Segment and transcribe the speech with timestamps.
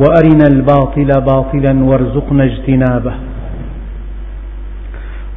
[0.00, 3.14] وأرنا الباطل باطلا وارزقنا اجتنابه.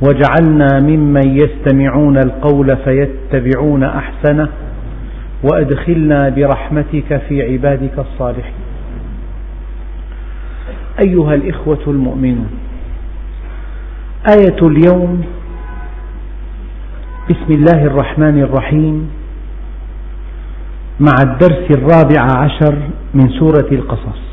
[0.02, 4.50] واجعلنا ممن يستمعون القول فيتبعون أحسنه
[5.44, 8.54] وأدخلنا برحمتك في عبادك الصالحين.
[11.00, 12.50] أيها الإخوة المؤمنون
[14.30, 15.24] آية اليوم
[17.30, 19.10] بسم الله الرحمن الرحيم
[21.00, 22.76] مع الدرس الرابع عشر
[23.14, 24.33] من سورة القصص.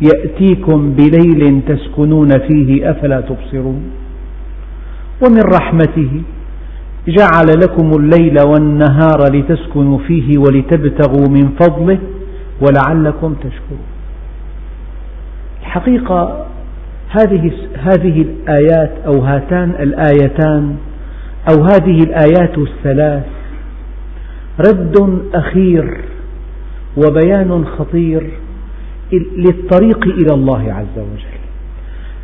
[0.00, 3.82] يأتيكم بليل تسكنون فيه أفلا تبصرون.
[5.26, 6.22] ومن رحمته
[7.08, 11.98] جعل لكم الليل والنهار لتسكنوا فيه ولتبتغوا من فضله
[12.60, 13.86] ولعلكم تشكرون.
[15.60, 16.46] الحقيقة
[17.08, 20.76] هذه هذه الآيات أو هاتان الآيتان
[21.50, 23.24] أو هذه الآيات الثلاث
[24.68, 26.00] رد أخير
[26.96, 28.30] وبيان خطير
[29.36, 31.42] للطريق إلى الله عز وجل.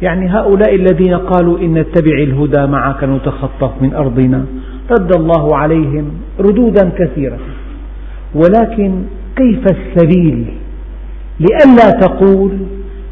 [0.03, 4.45] يعني هؤلاء الذين قالوا إن نتبع الهدى معك نتخطف من أرضنا
[4.91, 7.39] رد الله عليهم ردودا كثيرة
[8.35, 9.03] ولكن
[9.37, 10.47] كيف السبيل
[11.41, 12.53] لئلا تقول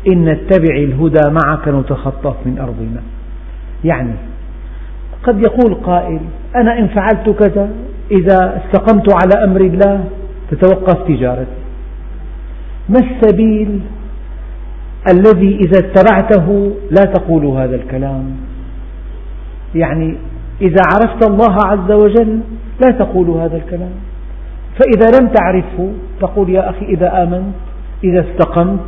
[0.09, 3.03] إن نتبع الهدى معك نتخطف من أرضنا؟
[3.84, 4.15] يعني
[5.22, 6.20] قد يقول قائل
[6.56, 7.70] أنا إن فعلت كذا
[8.10, 10.04] إذا استقمت على أمر الله
[10.50, 11.66] تتوقف تجارتي.
[12.88, 13.80] ما السبيل
[15.10, 18.36] الذي إذا اتبعته لا تقول هذا الكلام؟
[19.74, 20.16] يعني
[20.60, 22.41] إذا عرفت الله عز وجل
[22.84, 23.92] لا تقول هذا الكلام.
[24.78, 27.54] فإذا لم تعرفه تقول يا أخي إذا آمنت
[28.04, 28.80] إذا استقمت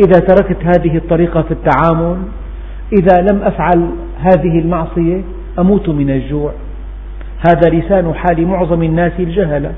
[0.00, 2.16] إذا تركت هذه الطريقة في التعامل
[2.92, 5.20] إذا لم أفعل هذه المعصية
[5.58, 6.52] أموت من الجوع.
[7.48, 9.72] هذا لسان حال معظم الناس الجهلة.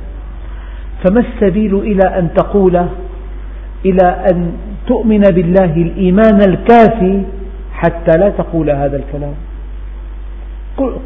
[1.04, 2.86] فما السبيل إلى أن تقول
[3.84, 4.52] إلى أن
[4.86, 7.22] تؤمن بالله الإيمان الكافي
[7.72, 9.34] حتى لا تقول هذا الكلام.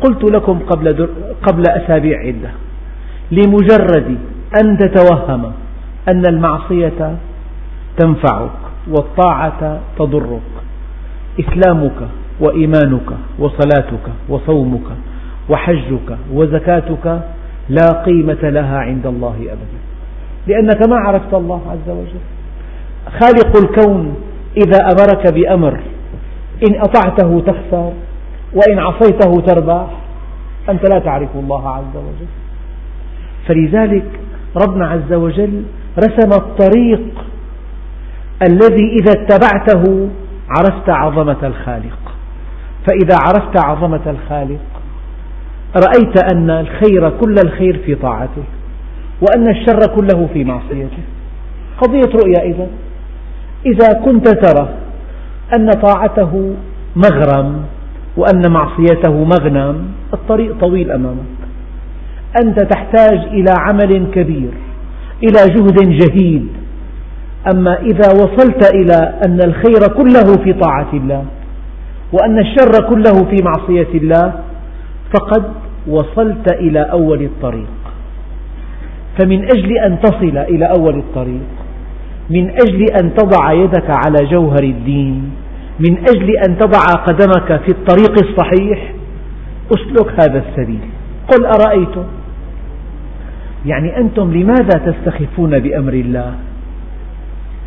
[0.02, 1.08] قلت لكم قبل,
[1.42, 2.50] قبل أسابيع عدة
[3.30, 4.18] لمجرد
[4.62, 5.52] أن تتوهم
[6.08, 7.16] أن المعصية
[7.96, 8.58] تنفعك
[8.88, 10.50] والطاعة تضرك
[11.40, 12.08] إسلامك
[12.40, 14.88] وإيمانك وصلاتك وصومك
[15.50, 17.20] وحجك وزكاتك
[17.68, 19.78] لا قيمة لها عند الله أبدا
[20.46, 22.37] لأنك ما عرفت الله عز وجل.
[23.10, 24.14] خالق الكون
[24.56, 25.80] إذا أمرك بأمر.
[26.68, 27.92] إن أطعته تخسر
[28.54, 29.86] وإن عصيته تربح
[30.70, 32.28] أنت لا تعرف الله عز وجل.
[33.48, 34.20] فلذلك
[34.66, 35.62] ربنا عز وجل
[35.98, 37.00] رسم الطريق
[38.48, 40.08] الذي إذا اتبعته
[40.48, 41.98] عرفت عظمة الخالق.
[42.86, 44.60] فإذا عرفت عظمة الخالق
[45.76, 48.42] رأيت أن الخير كل الخير في طاعته
[49.20, 51.02] وأن الشر كله في معصيته.
[51.82, 52.66] قضية رؤية إذا
[53.72, 54.68] إذا كنت ترى
[55.56, 56.54] أن طاعته
[56.96, 57.62] مغرم
[58.16, 59.84] وأن معصيته مغنم
[60.14, 61.38] الطريق طويل أمامك.
[62.42, 64.50] أنت تحتاج إلى عمل كبير
[65.22, 66.48] إلى جهد جهيد.
[67.52, 71.24] أما إذا وصلت إلى أن الخير كله في طاعة الله
[72.12, 74.32] وأن الشر كله في معصية الله
[75.14, 75.44] فقد
[75.88, 77.68] وصلت إلى أول الطريق.
[79.18, 81.48] فمن أجل أن تصل إلى أول الطريق
[82.30, 85.30] من أجل أن تضع يدك على جوهر الدين
[85.80, 88.92] من أجل أن تضع قدمك في الطريق الصحيح
[89.72, 90.80] أسلك هذا السبيل.
[91.28, 92.04] قل أرأيتم؟
[93.66, 96.34] يعني أنتم لماذا تستخفون بأمر الله؟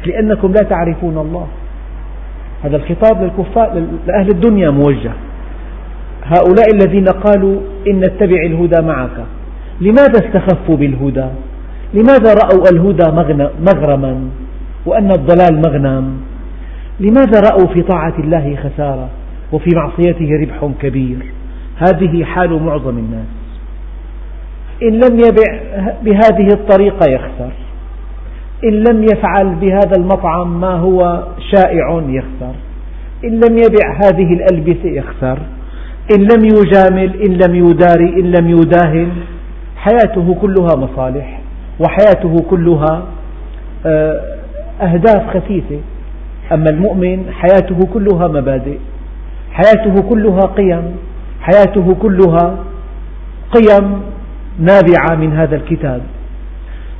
[0.05, 1.47] لأنكم لا تعرفون الله.
[2.63, 5.11] هذا الخطاب للكفار لأهل الدنيا موجه.
[6.23, 9.25] هؤلاء الذين قالوا إن نتبع الهدى معك
[9.81, 11.25] لماذا استخفوا بالهدى؟
[11.93, 13.11] لماذا رأوا الهدى
[13.59, 14.21] مغرما؟
[14.85, 16.17] وأن الضلال مغنم.
[16.99, 19.09] لماذا رأوا في طاعة الله خسارة
[19.51, 21.17] وفي معصيته ربح كبير؟
[21.77, 23.25] هذه حال معظم الناس.
[24.83, 25.59] إن لم يبع
[26.03, 27.51] بهذه الطريقة يخسر.
[28.63, 31.23] إن لم يفعل بهذا المطعم ما هو
[31.55, 32.55] شائع يخسر.
[33.23, 35.39] إن لم يبع هذه الألبسة يخسر.
[36.15, 39.11] إن لم يجامل إن لم يداري إن لم يداهن.
[39.75, 41.41] حياته كلها مصالح
[41.79, 43.03] وحياته كلها
[43.85, 44.21] آه،
[44.81, 45.79] أهداف خسيسة
[46.51, 48.77] أما المؤمن حياته كلها مبادئ
[49.51, 50.83] حياته كلها قيم
[51.41, 52.57] حياته كلها
[53.51, 54.01] قيم
[54.59, 56.01] نابعة من هذا الكتاب.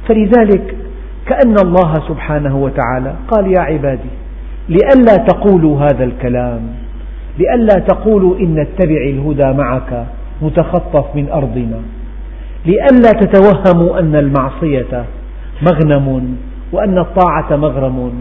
[0.07, 0.75] فلذلك
[1.25, 4.09] كأن الله سبحانه وتعالى قال يا عبادي
[4.69, 6.61] لئلا تقولوا هذا الكلام
[7.39, 10.05] لئلا تقولوا إن نتبع الهدى معك
[10.41, 11.79] متخطف من أرضنا
[12.65, 15.05] لئلا تتوهموا أن المعصية
[15.61, 16.35] مغنم
[16.71, 18.13] وأن الطاعة مغرم.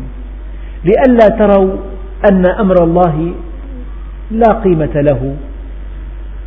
[0.84, 1.76] لئلا تروا
[2.32, 3.32] أن أمر الله
[4.30, 5.34] لا قيمة له.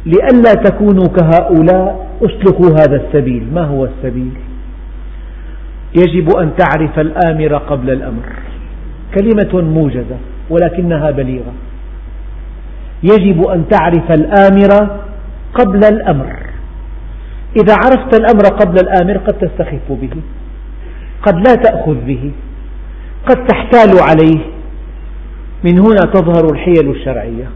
[0.06, 3.48] لئلا تكونوا كهؤلاء أسلكوا هذا السبيل.
[3.54, 4.32] ما هو السبيل؟
[5.96, 8.26] يجب أن تعرف الآمر قبل الأمر.
[9.20, 10.18] كلمة موجزة
[10.50, 11.54] ولكنها بليغة.
[13.04, 15.00] يجب أن تعرف الآمر
[15.54, 16.36] قبل الأمر.
[17.56, 20.10] إذا عرفت الأمر قبل الآمر قد تستخف به.
[21.24, 22.32] قد لا تأخذ به
[23.30, 24.40] قد تحتال عليه.
[25.64, 27.50] من هنا تظهر الحيل الشرعية.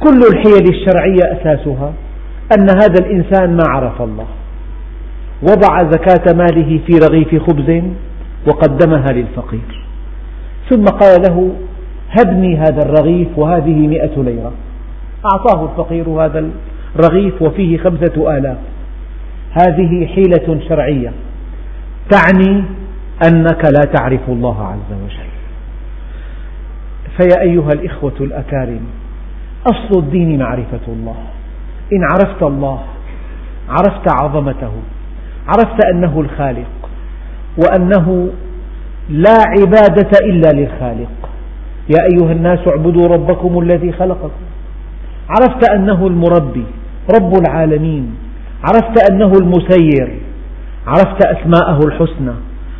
[0.00, 1.92] كل الحيل الشرعية أساسها
[2.58, 4.26] أن هذا الإنسان ما عرف الله.
[5.42, 7.82] وضع زكاة ماله في رغيف خبز
[8.46, 9.86] وقدمها للفقير.
[10.70, 11.50] ثم قال له
[12.10, 14.52] هبني هذا الرغيف وهذه مئة ليرة.
[15.24, 16.50] أعطاه الفقير هذا
[16.96, 18.56] الرغيف وفيه خمسة آلاف.
[19.52, 21.12] هذه حيلة شرعية.
[22.10, 22.64] تعني
[23.28, 25.30] أنك لا تعرف الله عز وجل.
[27.16, 28.80] فيا أيها الإخوة الأكارم
[29.66, 31.16] أصل الدين معرفة الله.
[31.92, 32.82] إن عرفت الله
[33.68, 34.72] عرفت عظمته
[35.46, 36.90] عرفت أنه الخالق
[37.58, 38.28] وأنه
[39.08, 41.28] لا عبادة إلا للخالق.
[41.88, 44.46] يا أيها الناس اعبدوا ربكم الذي خلقكم.
[45.28, 46.64] عرفت أنه المربي
[47.16, 48.14] رب العالمين.
[48.62, 50.18] عرفت أنه المسير.
[50.86, 52.32] عرفت أسماءه الحسنى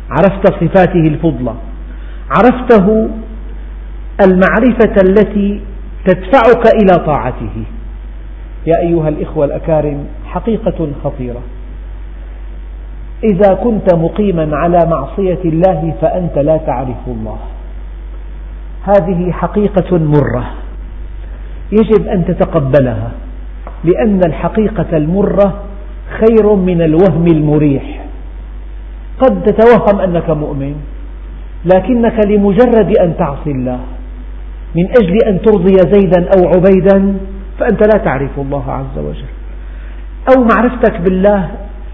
[0.09, 1.53] عرفت صفاته الفضلى
[2.29, 3.09] عرفته
[4.25, 5.61] المعرفة التي
[6.05, 7.63] تدفعك إلى طاعته.
[8.67, 11.41] يا أيها الإخوة الأكارم حقيقة خطيرة.
[13.23, 17.37] إذا كنت مقيما على معصية الله فأنت لا تعرف الله.
[18.83, 20.51] هذه حقيقة مرة.
[21.71, 23.11] يجب أن تتقبلها
[23.83, 25.63] لأن الحقيقة المرة
[26.09, 28.05] خير من الوهم المريح.
[29.19, 30.75] قد تتوهم أنك مؤمن
[31.65, 33.79] لكنك لمجرد أن تعصي الله
[34.75, 37.17] من أجل أن ترضي زيدا أو عبيدا
[37.59, 39.31] فأنت لا تعرف الله عز وجل.
[40.35, 41.49] أو معرفتك بالله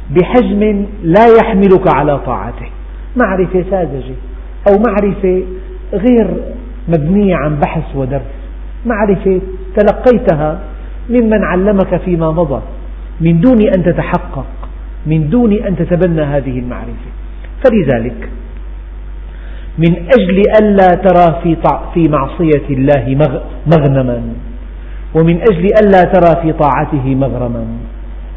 [0.09, 2.69] بحجم لا يحملك على طاعته.
[3.15, 4.15] معرفة ساذجة
[4.67, 5.43] أو معرفة
[5.93, 6.27] غير
[6.87, 8.21] مبنية عن بحث ودرس.
[8.85, 9.41] معرفة
[9.77, 10.59] تلقيتها
[11.09, 12.61] ممن علمك فيما مضى.
[13.21, 14.45] من دون أن تتحقق
[15.05, 17.11] من دون أن تتبنى هذه المعرفة.
[17.63, 18.29] فلذلك
[19.77, 21.57] من أجل ألا ترى في
[21.93, 23.29] في معصية الله
[23.67, 24.21] مغنما
[25.15, 27.65] ومن أجل ألا ترى في طاعته مغرما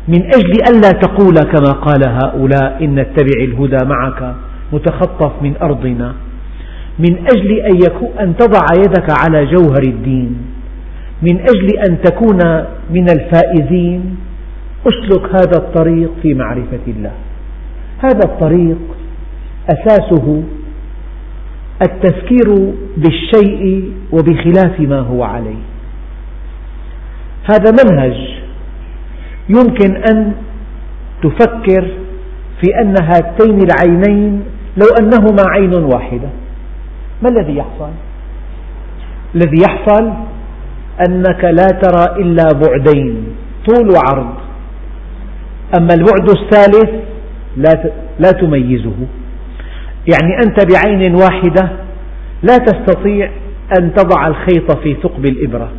[0.08, 4.34] من أجل ألا تقول كما قال هؤلاء إن نتبع الهدى معك
[4.72, 6.14] متخطف من أرضنا
[6.98, 10.36] من أجل أن, أن تضع يدك على جوهر الدين
[11.22, 12.38] من أجل أن تكون
[12.90, 14.16] من الفائزين
[14.86, 17.12] أسلك هذا الطريق في معرفة الله.
[17.98, 18.78] هذا الطريق
[19.70, 20.42] أساسه
[21.82, 25.62] التفكير بالشيء وبخلاف ما هو عليه.
[27.50, 28.16] هذا منهج
[29.48, 30.32] يمكن أن
[31.22, 31.86] تفكر
[32.60, 34.42] في أن هاتين العينين
[34.76, 36.28] لو أنهما عين واحدة.
[37.22, 37.90] ما الذي يحصل؟
[39.34, 40.12] الذي يحصل
[41.08, 43.24] أنك لا ترى إلا بعدين
[43.66, 44.45] طول وعرض.
[45.78, 46.90] أما البعد الثالث
[48.18, 48.96] لا تميزه.
[50.12, 51.72] يعني أنت بعين واحدة
[52.42, 53.30] لا تستطيع
[53.78, 55.70] أن تضع الخيط في ثقب الإبرة.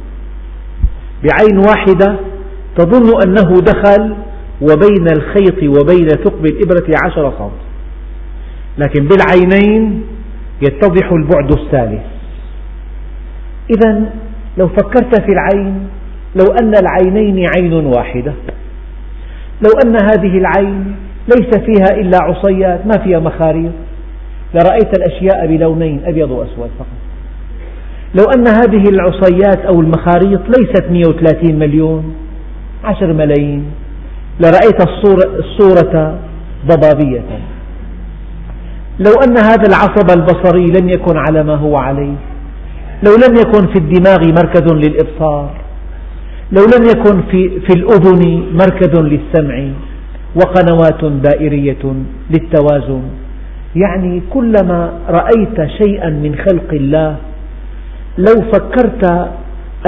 [1.24, 2.16] بعين واحدة
[2.78, 4.16] تظن أنه دخل
[4.62, 7.52] وبين الخيط وبين ثقب الإبرة عشر سم
[8.78, 10.04] لكن بالعينين
[10.62, 12.02] يتضح البعد الثالث.
[13.70, 14.10] إذا
[14.58, 15.88] لو فكرت في العين
[16.36, 18.34] لو أن العينين عين واحدة
[19.62, 20.96] لو أن هذه العين
[21.28, 23.72] ليس فيها إلا عصيات ما فيها مخاريط.
[24.54, 26.88] لرأيت الأشياء بلونين أبيض وأسود فقط.
[28.16, 32.16] لو أن هذه العصيات أو المخاريط ليست 130 مليون
[32.84, 33.66] عشر ملايين.
[34.40, 34.82] لرأيت
[35.40, 36.20] الصورة,
[36.68, 37.22] ضبابية.
[39.00, 42.16] لو أن هذا العصب البصري لم يكن على ما هو عليه.
[43.04, 45.50] لو لم يكن في الدماغ مركز للإبصار.
[46.52, 49.68] لو لم يكن في, في الأذن مركز للسمع
[50.36, 51.94] وقنوات دائرية
[52.30, 53.02] للتوازن
[53.76, 57.16] يعني كلما رأيت شيئا من خلق الله
[58.18, 59.06] لو فكرت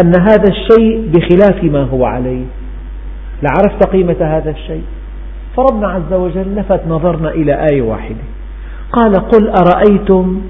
[0.02, 2.46] أن هذا الشيء بخلاف ما هو عليه
[3.44, 4.84] لعرفت قيمة هذا الشيء.
[5.58, 8.24] فربنا عز وجل لفت نظرنا إلى آية واحدة.
[8.92, 10.42] قال قل أرأيتم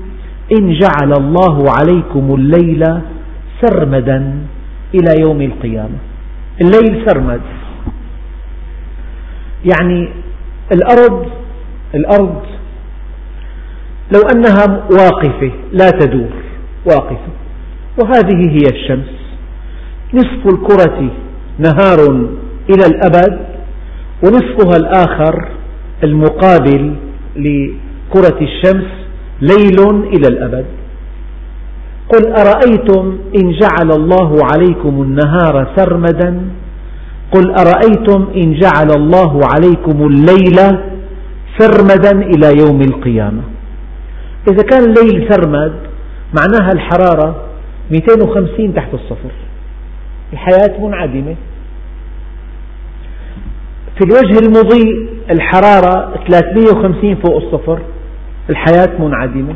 [0.59, 2.83] إن جعل الله عليكم الليل
[3.61, 4.33] سرمدا
[4.95, 5.97] إلى يوم القيامة.
[6.61, 7.41] الليل سرمد.
[9.65, 10.09] يعني
[10.71, 11.25] الأرض
[11.95, 12.41] الأرض
[14.13, 16.33] لو أنها واقفة لا تدور
[16.85, 17.31] واقفة.
[18.03, 19.19] وهذه هي الشمس.
[20.13, 21.11] نصف الكرة
[21.59, 21.99] نهار
[22.69, 23.39] إلى الأبد
[24.23, 25.49] ونصفها الآخر
[26.03, 26.95] المقابل
[27.35, 28.87] لكرة الشمس
[29.41, 30.65] ليل إلى الأبد.
[32.09, 36.41] قل أرأيتم إن جعل الله عليكم النهار سرمدا؟
[37.31, 40.57] قل أرأيتم إن جعل الله عليكم الليل
[41.57, 43.41] سرمدا إلى يوم القيامة؟
[44.51, 45.73] إذا كان الليل سرمد
[46.39, 47.35] معناها الحرارة
[47.91, 49.31] 250 تحت الصفر.
[50.33, 51.35] الحياة منعدمة.
[53.97, 57.79] في الوجه المضيء الحرارة 350 فوق الصفر.
[58.49, 59.53] الحياة منعدمة.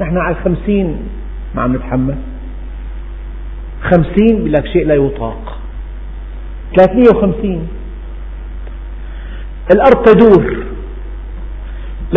[0.00, 0.96] نحن على 50
[1.54, 2.14] ما عم نتحمل
[3.82, 5.58] خمسين يقول لك شيء لا يطاق.
[6.76, 7.68] ثلاثمية وخمسين.
[9.74, 10.56] الأرض تدور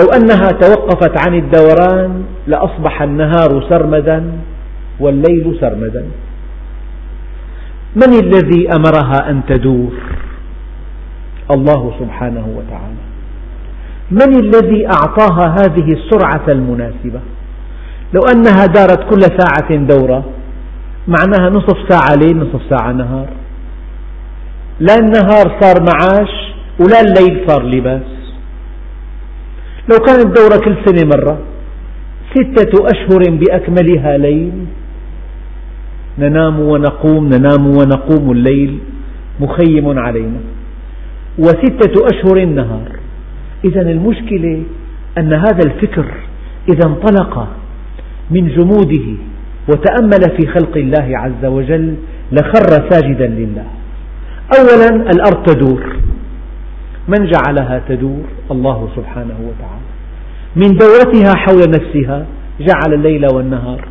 [0.02, 4.32] لو أنها توقفت عن الدوران لأصبح النهار سرمدا
[5.00, 6.06] والليل سرمدا.
[7.96, 9.94] من الذي أمرها أن تدور؟
[11.56, 13.04] الله سبحانه وتعالى.
[14.12, 17.20] من الذي أعطاها هذه السرعة المناسبة؟
[18.14, 20.26] لو أنها دارت كل ساعة دورة
[21.08, 23.28] معناها نصف ساعة ليل نصف ساعة نهار.
[24.80, 26.34] لا النهار صار معاش
[26.80, 28.02] ولا الليل صار لباس.
[29.92, 31.40] لو كانت دورة كل سنة مرة
[32.36, 34.66] ستة أشهر بأكملها ليل.
[36.20, 38.80] ننام ونقوم ننام ونقوم الليل
[39.40, 40.40] مخيم علينا.
[41.40, 42.90] وستة أشهر النهار
[43.66, 44.64] إذا المشكلة
[45.18, 46.06] أن هذا الفكر
[46.70, 47.48] إذا انطلق
[48.32, 49.18] من جموده
[49.70, 51.96] وتأمل في خلق الله عز وجل
[52.32, 53.66] لخر ساجدا لله.
[54.60, 55.96] أولا الأرض تدور.
[57.08, 59.88] من جعلها تدور؟ الله سبحانه وتعالى.
[60.56, 62.26] من دورتها حول نفسها
[62.60, 63.88] جعل الليل والنهار.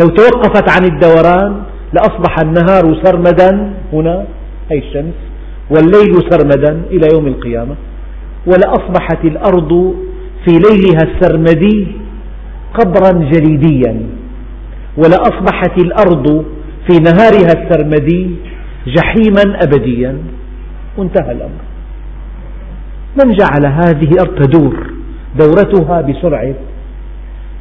[0.00, 4.26] لو توقفت عن الدوران لأصبح النهار سرمدا هنا
[4.72, 5.14] أي الشمس
[5.70, 7.74] والليل سرمدا إلى يوم القيامة.
[8.46, 9.94] ولأصبحت الأرض
[10.44, 11.86] في ليلها السرمدي
[12.74, 14.00] قبرا جليديا
[14.96, 16.44] ولأصبحت الأرض
[16.88, 18.30] في نهارها السرمدي
[18.86, 20.18] جحيما أبديا.
[20.96, 21.62] وانتهى الأمر.
[23.24, 24.90] من جعل هذه الأرض تدور
[25.38, 26.54] دورتها بسرعة؟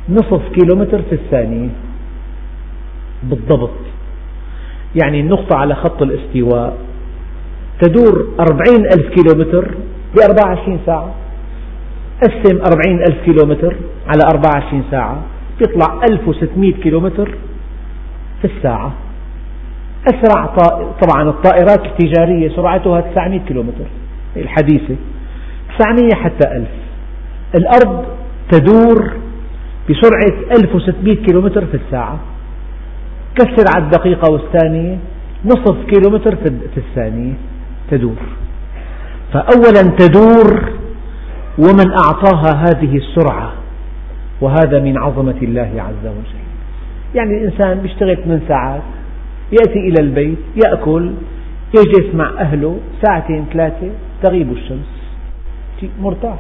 [0.10, 1.70] نصف كيلومتر في الثانية.
[3.24, 3.70] بالضبط.
[5.04, 6.78] يعني النقطة على خط الاستواء
[7.82, 9.72] تدور أربعين ألف كيلومتر
[10.16, 11.16] بأربعة وعشرين ساعة.
[12.24, 13.76] قسم أربعين ألف كيلومتر.
[14.08, 15.22] على أربعة وعشرين ساعة
[15.62, 17.36] يطلع ألف وستمئة كيلومتر
[18.42, 18.92] في الساعة.
[20.08, 20.46] أسرع
[21.02, 23.86] طبعا الطائرات التجارية سرعتها 900 كيلومتر
[24.38, 24.96] الحديثة.
[25.80, 26.70] 900 حتى ألف.
[27.56, 28.06] الأرض
[28.52, 29.14] تدور
[29.90, 32.20] بسرعة 1600 كيلومتر في الساعة.
[33.36, 34.98] كسر على الدقيقة والثانية
[35.46, 37.34] نصف كيلومتر في الثانية
[37.92, 38.22] تدور.
[39.34, 40.72] فأولا تدور
[41.58, 43.52] ومن أعطاها هذه السرعة.
[44.44, 46.44] وهذا من عظمة الله عز وجل.
[47.16, 48.82] يعني الإنسان بيشتغل 8 ساعات
[49.52, 51.12] يأتي إلى البيت يأكل
[51.78, 53.90] يجلس مع أهله ساعتين ثلاثة
[54.24, 54.92] تغيب الشمس.
[56.02, 56.38] مرتاح.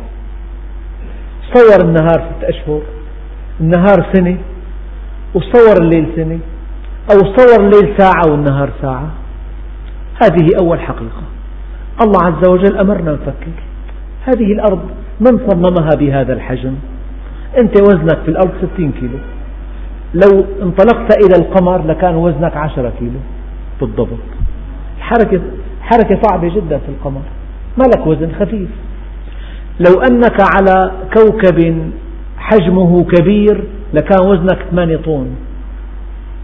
[1.53, 2.81] صور النهار ست أشهر
[3.61, 4.37] النهار سنة
[5.35, 6.39] وصور الليل سنة
[7.11, 9.11] أو صور الليل ساعة والنهار ساعة.
[10.23, 11.23] هذه أول حقيقة.
[12.05, 13.53] الله عز وجل أمرنا نفكر.
[14.25, 14.81] هذه الأرض
[15.19, 16.75] من صممها بهذا الحجم؟
[17.61, 19.17] أنت وزنك في الأرض ستين كيلو.
[20.13, 23.19] لو انطلقت إلى القمر لكان وزنك عشرة كيلو
[23.81, 24.23] بالضبط
[24.99, 25.41] حركة,
[25.81, 27.21] حركة صعبة جدا في القمر.
[27.77, 28.69] ما لك وزن خفيف.
[29.79, 31.89] لو أنك على كوكب
[32.37, 35.27] حجمه كبير لكان وزنك 8 طن.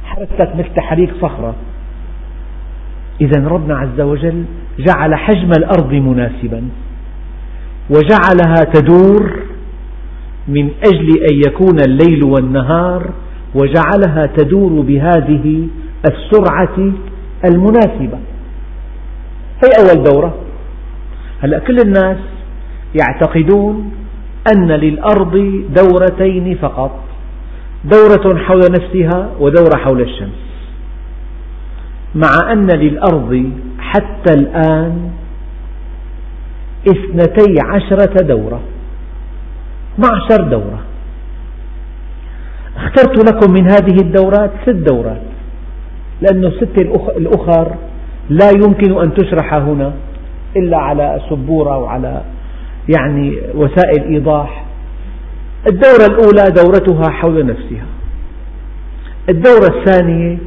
[0.05, 1.55] حركتك مثل تحريك صخرة.
[3.21, 4.43] إذا ربنا عز وجل
[4.79, 6.63] جعل حجم الأرض مناسبا.
[7.89, 9.39] وجعلها تدور
[10.47, 13.11] من أجل أن يكون الليل والنهار
[13.55, 15.67] وجعلها تدور بهذه
[16.09, 16.93] السرعة
[17.45, 18.19] المناسبة.
[19.63, 20.35] هي أول دورة؟
[21.41, 22.17] هلأ كل الناس
[23.01, 23.91] يعتقدون
[24.55, 26.99] أن للأرض دورتين فقط
[27.85, 30.49] دورة حول نفسها ودورة حول الشمس.
[32.15, 35.11] مع أن للأرض حتى الآن
[36.87, 38.61] اثنتي عشرة دورة.
[40.03, 40.79] معشر دورة
[42.77, 45.21] اخترت لكم من هذه الدورات ست دورات.
[46.21, 46.81] لأن الست
[47.17, 47.75] الأخر
[48.29, 49.93] لا يمكن أن تشرح هنا
[50.57, 52.21] إلا على سبورة وعلى
[52.97, 54.65] يعني وسائل إيضاح.
[55.69, 57.85] الدورة الأولى دورتها حول نفسها.
[59.29, 60.37] الدورة الثانية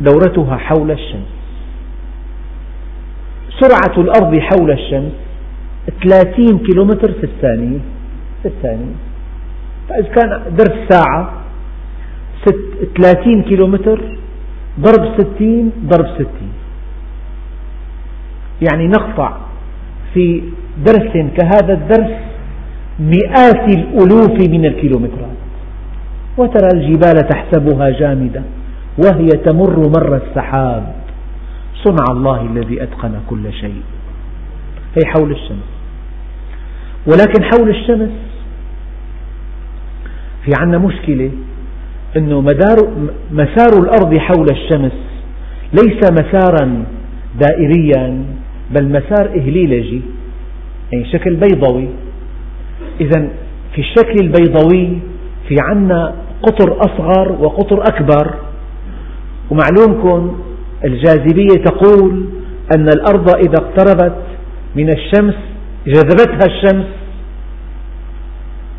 [0.00, 1.36] دورتها حول الشمس.
[3.60, 5.12] سرعة الأرض حول الشمس
[6.08, 7.78] 30 كيلومتر في الثانية.
[8.42, 8.94] في الثانية
[9.88, 11.32] فإذا كان درس ساعة
[12.96, 14.00] 30 كيلومتر
[14.80, 16.26] ضرب 60 ضرب 60
[18.62, 19.36] يعني نقطع
[20.14, 20.42] في
[20.84, 22.16] درس كهذا الدرس
[23.00, 25.36] مئات الألوف من الكيلومترات.
[26.38, 28.42] وترى الجبال تحسبها جامدة
[29.04, 30.94] وهي تمر مر السحاب.
[31.84, 33.82] صنع الله الذي أتقن كل شيء.
[34.96, 35.75] هي حول الشمس.
[37.06, 38.10] ولكن حول الشمس.
[40.44, 41.30] في عنا مشكلة
[42.16, 42.76] أنه مدار
[43.32, 44.92] مسار الأرض حول الشمس
[45.72, 46.84] ليس مسارا
[47.40, 48.24] دائريا
[48.70, 50.00] بل مسار إهليلجي
[50.92, 51.88] يعني شكل بيضوي.
[53.00, 53.28] إذا
[53.74, 54.98] في الشكل البيضوي
[55.48, 58.34] في عنا قطر أصغر وقطر أكبر.
[59.50, 60.38] ومعلومكم
[60.84, 62.24] الجاذبية تقول
[62.76, 64.22] أن الأرض إذا اقتربت
[64.76, 65.34] من الشمس
[65.86, 66.86] جذبتها الشمس.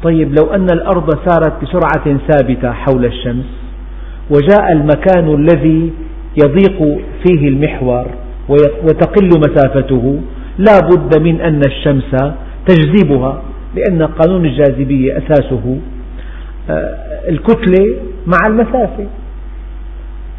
[0.03, 3.45] طيب لو أن الأرض سارت بسرعة ثابتة حول الشمس
[4.29, 5.93] وجاء المكان الذي
[6.43, 8.05] يضيق فيه المحور
[8.83, 10.21] وتقل مسافته
[10.57, 12.15] لا بد من أن الشمس
[12.67, 13.41] تجذبها
[13.75, 15.77] لأن قانون الجاذبية أساسه
[16.69, 17.95] آه، الكتلة
[18.27, 19.05] مع المسافة.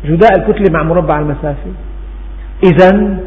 [0.04, 1.70] جداء الكتلة مع مربع المسافة.
[2.64, 3.18] إذا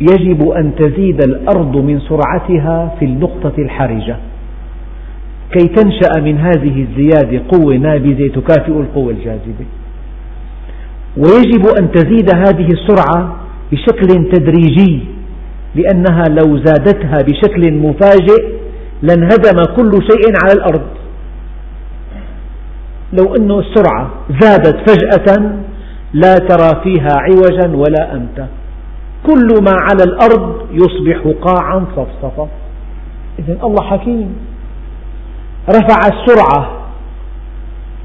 [0.00, 4.16] يجب أن تزيد الأرض من سرعتها في النقطة الحرجة.
[5.52, 9.66] كي تنشأ من هذه الزيادة قوة نابذة تكافئ القوة الجاذبة.
[11.16, 13.36] ويجب أن تزيد هذه السرعة
[13.72, 15.00] بشكل تدريجي
[15.74, 18.44] لأنها لو زادتها بشكل مفاجئ
[19.02, 20.86] لانهدم كل شيء على الأرض.
[23.12, 24.10] لو أن السرعة
[24.40, 25.52] زادت فجأة
[26.12, 28.48] لا ترى فيها عوجا ولا أمتا
[29.26, 32.48] كل ما على الأرض يصبح قاعا صفصفا
[33.38, 34.36] إذن الله حكيم.
[35.68, 36.80] رفع السرعة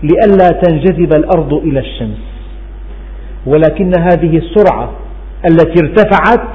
[0.03, 2.25] لئلا تنجذب الأرض إلى الشمس.
[3.45, 4.91] ولكن هذه السرعة
[5.45, 6.47] التي ارتفعت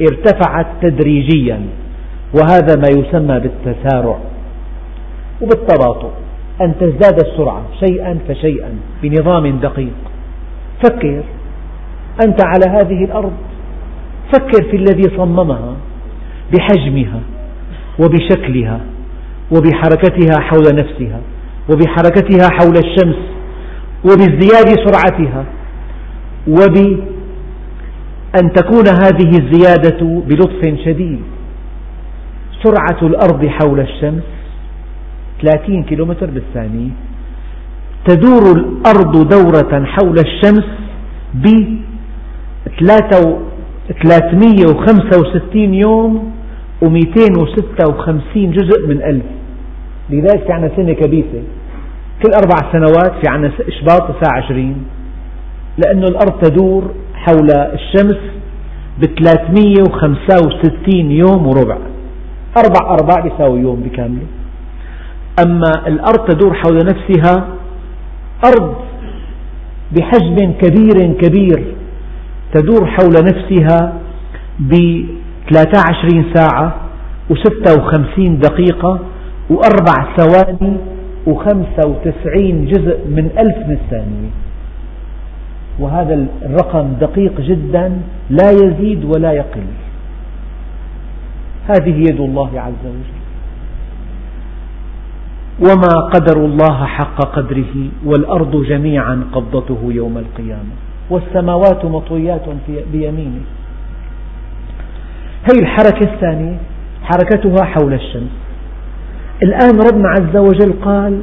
[0.00, 1.60] ارتفعت تدريجيا.
[2.34, 4.18] وهذا ما يسمى بالتسارع
[5.42, 6.10] وبالتباطؤ.
[6.60, 8.70] أن تزداد السرعة شيئا فشيئا
[9.02, 9.96] بنظام دقيق.
[10.84, 11.22] فكر
[12.26, 13.32] أنت على هذه الأرض.
[14.32, 15.76] فكر في الذي صممها
[16.52, 17.20] بحجمها
[17.98, 18.80] وبشكلها
[19.50, 21.20] وبحركتها حول نفسها
[21.70, 23.16] وبحركتها حول الشمس
[24.04, 25.44] وبازدياد سرعتها
[26.48, 31.20] وبأن تكون هذه الزيادة بلطف شديد.
[32.62, 34.22] سرعة الأرض حول الشمس
[35.42, 36.90] 30 كيلومتر بالثانية.
[38.08, 40.64] تدور الأرض دورة حول الشمس
[41.34, 41.46] ب
[44.02, 46.32] 365 يوم
[46.84, 49.24] و256 جزء من ألف.
[50.10, 51.42] لذلك في عنا سنة كبيسة
[52.22, 54.76] كل أربع سنوات في عنا إشباط الساعة 20
[55.84, 58.16] لأن الأرض تدور حول الشمس
[58.98, 61.78] ب 365 يوم وربع.
[62.56, 64.26] أربع أرباع يساوي يوم بكامله.
[65.46, 67.48] أما الأرض تدور حول نفسها
[68.44, 68.74] أرض
[69.92, 71.75] بحجم كبير كبير.
[72.54, 73.92] تدور حول نفسها
[74.58, 74.72] ب
[75.50, 76.76] 23 ساعة
[77.30, 79.00] و56 دقيقة
[79.50, 80.76] وأربع ثواني
[81.26, 82.36] و95
[82.72, 84.30] جزء من ألف من الثانية
[85.78, 89.66] وهذا الرقم دقيق جدا لا يزيد ولا يقل.
[91.68, 93.16] هذه يد الله عز وجل.
[95.60, 100.85] وما قدر الله حق قدره والأرض جميعا قبضته يوم القيامة.
[101.10, 102.42] والسماوات مطويات
[102.92, 103.40] بيمينه.
[105.42, 106.56] هذه الحركة الثانية
[107.02, 108.30] حركتها حول الشمس.
[109.42, 111.22] الآن ربنا عز وجل قال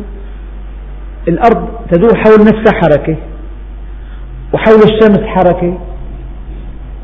[1.27, 3.15] الأرض تدور حول نفسها حركة
[4.53, 5.77] وحول الشمس حركة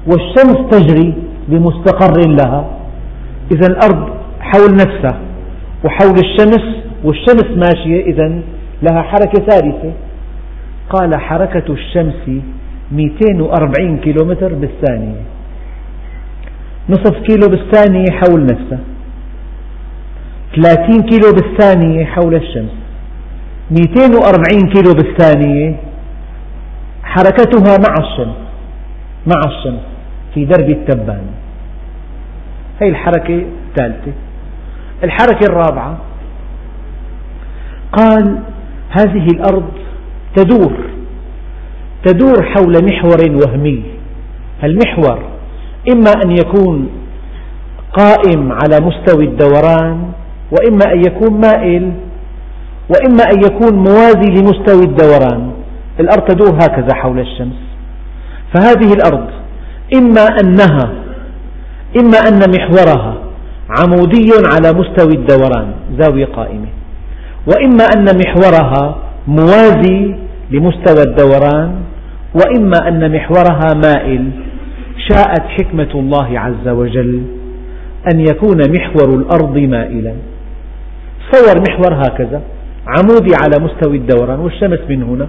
[0.07, 1.13] والشمس تجري
[1.47, 2.69] بمستقر لها.
[3.51, 5.19] إذا الأرض حول نفسها
[5.83, 8.41] وحول الشمس والشمس ماشية إذا
[8.81, 9.91] لها حركة ثالثة.
[10.89, 12.41] قال حركة الشمس
[12.91, 15.21] 240 كيلومتر بالثانية.
[16.89, 18.80] نصف كيلو بالثانية حول نفسها
[20.56, 22.71] 30 كيلو بالثانية حول الشمس.
[23.71, 25.75] 240 كيلو بالثانية
[27.04, 28.36] حركتها مع الشمس.
[29.28, 29.82] مع الشمس
[30.34, 31.28] في درب التبان.
[32.82, 34.12] هي الحركة الثالثة.
[35.04, 35.97] الحركة الرابعة.
[37.91, 38.39] قال
[38.89, 39.71] هذه الأرض
[40.36, 40.98] تدور
[42.05, 43.83] تدور حول محور وهمي.
[44.63, 45.19] المحور
[45.93, 46.89] إما أن يكون
[47.93, 50.12] قائم على مستوى الدوران
[50.51, 51.91] وإما أن يكون مائل
[52.89, 55.51] وإما أن يكون موازي لمستوى الدوران.
[55.99, 57.59] الأرض تدور هكذا حول الشمس.
[58.53, 59.27] فهذه الأرض
[59.95, 60.93] إما أنها
[62.01, 63.17] إما أن محورها
[63.79, 66.67] عمودي على مستوى الدوران زاوية قائمة.
[67.47, 68.95] وإما أن محورها
[69.27, 70.15] موازي
[70.51, 71.75] لمستوى الدوران
[72.35, 74.29] وإما أن محورها مائل
[75.09, 77.21] شاءت حكمة الله عز وجل
[78.13, 80.13] أن يكون محور الأرض مائلا.
[81.31, 82.41] صور محور هكذا
[82.87, 85.27] عمودي على مستوى الدوران والشمس من هنا.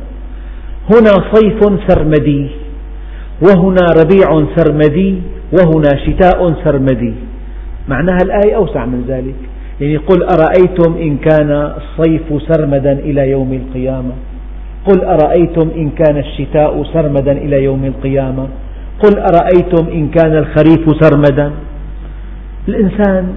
[0.90, 2.48] هنا صيف سرمدي
[3.42, 5.14] وهنا ربيع سرمدي
[5.52, 7.14] وهنا شتاء سرمدي.
[7.88, 9.34] معناها الآية أوسع من ذلك.
[9.80, 14.12] يعني قل أرأيتم إن كان الصيف سرمدا إلى يوم القيامة؟
[14.86, 18.48] قل أرأيتم إن كان الشتاء سرمدا إلى يوم القيامة؟
[19.02, 21.52] قل أرأيتم إن كان الخريف سرمدا؟
[22.68, 23.34] الإنسان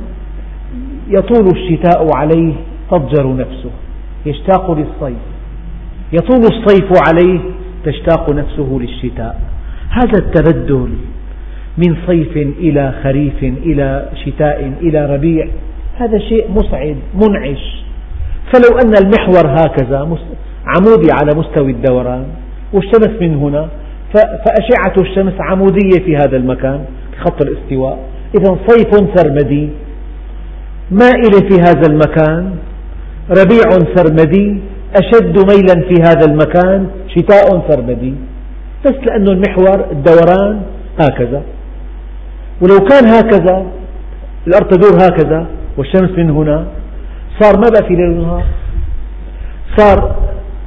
[1.08, 2.54] يطول الشتاء عليه
[2.92, 3.72] تضجر نفسه
[4.26, 5.18] يشتاق للصيف.
[6.14, 7.40] يطول الصيف عليه
[7.86, 9.42] تشتاق نفسه للشتاء.
[9.90, 10.90] هذا التبدل
[11.78, 15.48] من صيف إلى خريف إلى شتاء إلى ربيع
[15.98, 17.84] هذا شيء مسعد منعش.
[18.54, 20.04] فلو أن المحور هكذا
[20.66, 22.26] عمودي على مستوى الدوران
[22.74, 23.68] والشمس من هنا
[24.14, 26.86] فأشعة الشمس عمودية في هذا المكان
[27.20, 28.00] خط الاستواء.
[28.36, 29.70] إذا صيف سرمدي
[30.92, 32.56] مائلة في هذا المكان
[33.30, 34.60] ربيع سرمدي
[34.96, 38.16] أشد ميلا في هذا المكان شتاء سرمدي.
[38.86, 40.62] بس لأن المحور الدوران
[41.00, 41.42] هكذا.
[42.62, 43.66] ولو كان هكذا
[44.48, 45.46] الأرض تدور هكذا
[45.78, 46.66] والشمس من هنا
[47.40, 48.44] صار ما بقى في ليل ونهار؟
[49.78, 50.23] صار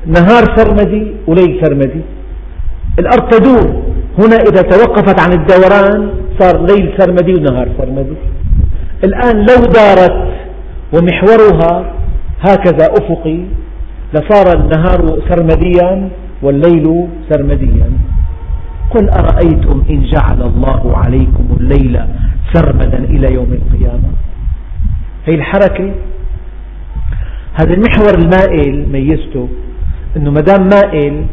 [0.07, 2.01] نهار سرمدي وليل سرمدي.
[2.99, 3.83] الأرض تدور.
[4.19, 8.17] هنا إذا توقفت عن الدوران صار ليل سرمدي ونهار سرمدي.
[9.05, 10.19] الآن لو دارت
[10.95, 11.93] ومحورها
[12.41, 13.39] هكذا أفقي
[14.15, 16.09] لصار النهار سرمديا
[16.43, 17.91] والليل سرمديا.
[18.91, 22.01] قل أرأيتم إن جعل الله عليكم الليل
[22.53, 24.11] سرمدا إلى يوم القيامة؟
[25.27, 25.91] هي الحركة.
[27.61, 29.49] هذا المحور المائل ميزته
[30.17, 31.27] أنه مدام مائل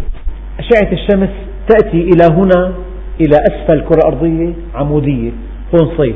[0.59, 1.29] أشعة الشمس
[1.67, 2.73] تأتي إلى هنا
[3.21, 5.31] إلى أسفل الكرة الأرضية عمودية
[5.75, 6.15] هون صيف.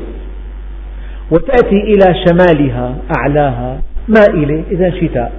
[1.30, 5.32] وتأتي إلى شمالها أعلاها مائلة إذا شتاء.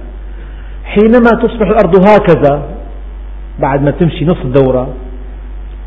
[0.84, 2.62] حينما تصبح الأرض هكذا
[3.58, 4.94] بعد ما تمشي نصف الدورة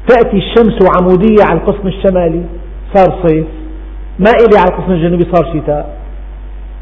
[0.08, 2.42] تأتي الشمس عمودية على القسم الشمالي
[2.94, 3.46] صار صيف.
[4.20, 5.98] مائلة على القسم الجنوبي صار شتاء.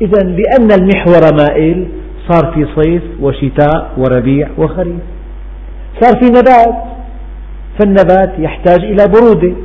[0.01, 1.87] إذا لأن المحور مائل
[2.29, 5.01] صار في صيف وشتاء وربيع وخريف.
[6.01, 6.83] صار في نبات
[7.79, 9.55] فالنبات يحتاج إلى برودة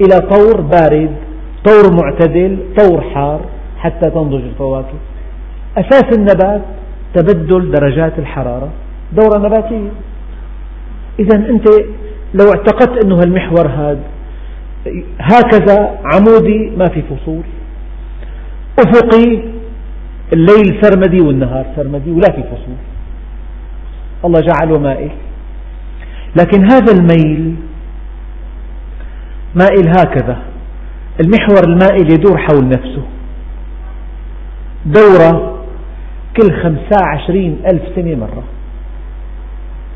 [0.00, 1.10] إلى طور بارد
[1.64, 3.40] طور معتدل طور حار
[3.78, 4.98] حتى تنضج الفواكه.
[5.76, 6.62] أساس النبات
[7.14, 8.68] تبدل درجات الحرارة
[9.12, 9.90] دورة نباتية.
[11.18, 11.68] إذا أنت
[12.34, 14.00] لو اعتقدت أنه المحور هذا
[15.18, 17.42] هكذا عمودي ما في فصول.
[18.78, 19.42] أفقي
[20.32, 22.76] الليل سرمدي والنهار سرمدي ولا في فصول.
[24.24, 25.10] الله جعله مائل.
[26.40, 27.54] لكن هذا الميل
[29.54, 30.38] مائل هكذا.
[31.20, 33.02] المحور المائل يدور حول نفسه.
[34.86, 35.64] دورة
[36.36, 38.42] كل خمسة عشرين ألف سنة مرة.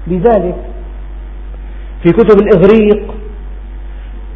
[0.06, 0.56] لذلك
[2.02, 3.14] في كتب الإغريق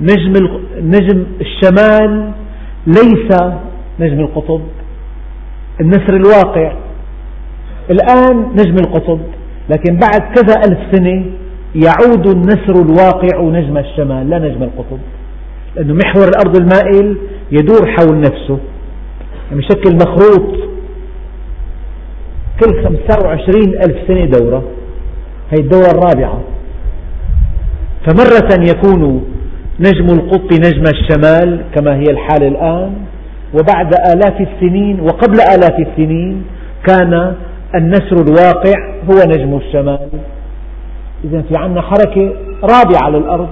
[0.00, 0.32] نجم,
[0.76, 2.32] نجم الشمال
[2.86, 3.42] ليس
[4.00, 4.60] نجم القطب.
[5.80, 6.72] النسر الواقع.
[7.90, 9.20] الآن نجم القطب
[9.70, 11.24] لكن بعد كذا ألف سنة
[11.74, 14.98] يعود النسر الواقع نجم الشمال لا نجم القطب.
[15.76, 17.16] لأنه محور الأرض المائل
[17.52, 18.58] يدور حول نفسه.
[19.50, 20.56] يعني بشكل مخروط
[22.60, 24.62] كل 25 ألف سنة دورة.
[25.50, 26.40] هي الدورة الرابعة.
[28.06, 29.24] فمرة يكون
[29.80, 32.92] نجم القط نجم الشمال كما هي الحال الآن.
[33.54, 36.44] وبعد آلاف السنين وقبل آلاف السنين
[36.86, 37.34] كان
[37.74, 40.08] النسر الواقع هو نجم الشمال.
[41.24, 43.48] إذا في عنا حركة رابعة للأرض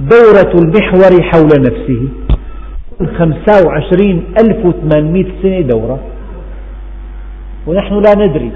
[0.00, 2.08] دورة المحور حول نفسه.
[3.18, 5.98] 25 ألف وثمانمئة سنة دورة.
[7.66, 8.52] ونحن لا ندري.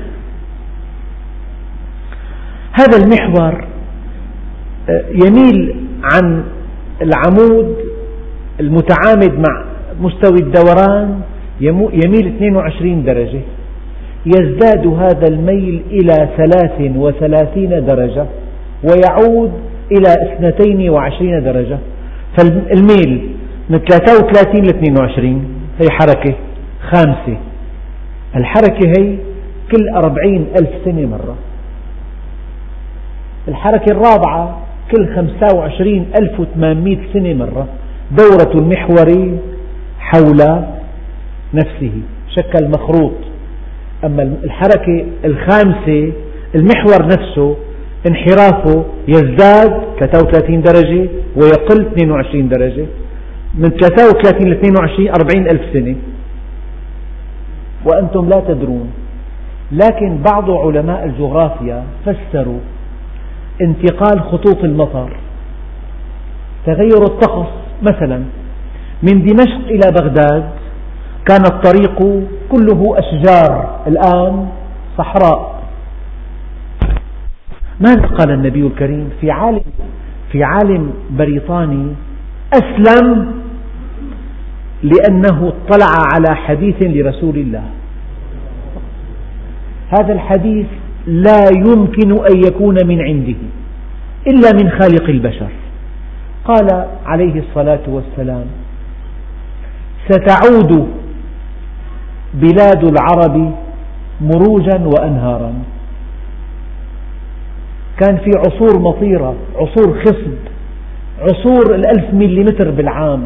[2.72, 3.64] هذا المحور
[4.88, 6.44] آه، يميل عن
[7.02, 7.76] العمود
[8.60, 9.71] المتعامد مع
[10.02, 11.20] مستوى الدوران
[11.60, 13.40] يميل 22 درجة.
[14.26, 18.26] يزداد هذا الميل إلى 33 درجة
[18.82, 19.52] ويعود
[19.92, 21.78] إلى 22 درجة.
[22.38, 23.28] فالميل
[23.70, 25.44] من 33 ل 22
[25.80, 26.34] هي حركة
[26.90, 27.36] خامسة.
[28.36, 29.16] الحركة هي
[29.72, 31.36] كل أربعين ألف سنة مرة
[33.48, 34.60] الحركة الرابعة
[34.90, 37.66] كل خمسة وعشرين ألف وثمانمئة سنة مرة
[38.10, 39.38] دورة المحور
[40.02, 40.64] حول
[41.54, 41.92] نفسه
[42.36, 43.12] شكل مخروط
[44.04, 46.12] أما الحركة الخامسة
[46.54, 47.56] المحور نفسه
[48.06, 52.86] انحرافه يزداد 33 درجة ويقل 22 درجة.
[53.54, 55.96] من 33 ل 22 40 ألف سنة.
[57.84, 58.90] وأنتم لا تدرون
[59.72, 62.60] لكن بعض علماء الجغرافيا فسروا
[63.62, 65.10] انتقال خطوط المطر
[66.66, 67.48] تغير الطقس
[67.82, 68.22] مثلا.
[69.02, 70.44] من دمشق إلى بغداد.
[71.28, 71.98] كان الطريق
[72.48, 74.48] كله أشجار الآن
[74.98, 75.62] صحراء.
[77.80, 79.60] ماذا قال النبي الكريم في عالم
[80.32, 81.86] في عالم بريطاني؟
[82.54, 83.34] أسلم
[84.82, 87.62] لأنه اطلع على حديث لرسول الله.
[89.90, 90.66] هذا الحديث
[91.06, 93.40] لا يمكن أن يكون من عنده
[94.26, 95.48] إلا من خالق البشر.
[96.44, 98.44] قال عليه الصلاة والسلام
[100.08, 100.88] ستعود
[102.34, 103.52] بلاد العرب
[104.20, 105.52] مروجا وأنهارا.
[108.00, 110.38] كان في عصور مطيرة عصور خصب
[111.20, 113.22] عصور الألف مليمتر بالعام.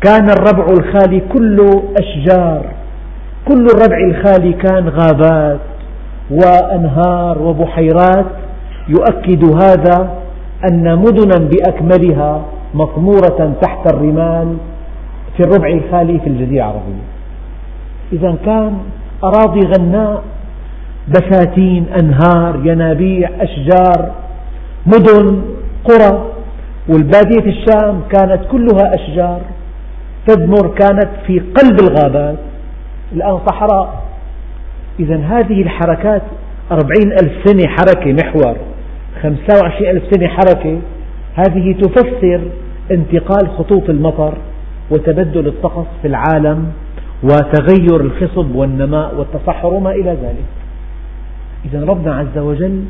[0.00, 2.64] كان الربع الخالي كله أشجار
[3.48, 5.60] كل الربع الخالي كان غابات
[6.30, 8.26] وأنهار وبحيرات.
[8.88, 10.10] يؤكد هذا
[10.70, 12.42] أن مدنا بأكملها
[12.74, 14.56] مطمورة تحت الرمال
[15.38, 17.04] في الربع الخالي في الجزيرة العربية.
[18.12, 18.78] إذا كان
[19.24, 20.22] أراضي غناء
[21.08, 24.10] بساتين أنهار ينابيع أشجار
[24.86, 25.42] مدن
[25.84, 26.24] قرى
[26.88, 29.40] والبادية الشام كانت كلها أشجار.
[30.26, 32.38] تدمر كانت في قلب الغابات.
[33.12, 34.02] الآن صحراء.
[35.00, 36.22] إذا هذه الحركات
[36.72, 38.56] أربعين ألف سنة حركة محور
[39.22, 40.78] خمسة وعشرين ألف سنة حركة
[41.34, 42.40] هذه تفسر
[42.90, 44.34] انتقال خطوط المطر.
[44.90, 46.66] وتبدل الطقس في العالم
[47.22, 50.44] وتغير الخصب والنماء والتصحر وما إلى ذلك.
[51.64, 52.84] إذا ربنا عز وجل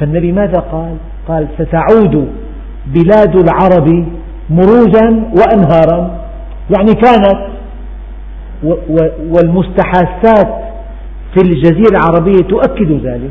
[0.00, 0.96] فالنبي ماذا قال؟
[1.28, 2.28] قال ستعود
[2.86, 4.06] بلاد العرب
[4.50, 6.22] مروجا وأنهارا.
[6.76, 7.52] يعني كانت
[9.30, 10.62] والمستحاثات
[11.34, 13.30] في الجزيرة العربية تؤكد ذلك.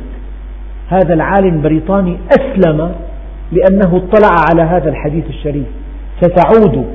[0.89, 2.91] هذا العالم البريطاني أسلم
[3.52, 5.65] لأنه اطلع على هذا الحديث الشريف.
[6.21, 6.86] ستعود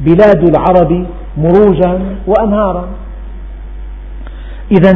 [0.00, 1.06] بلاد العرب
[1.38, 2.88] مروجا وأنهارا.
[4.70, 4.92] إذا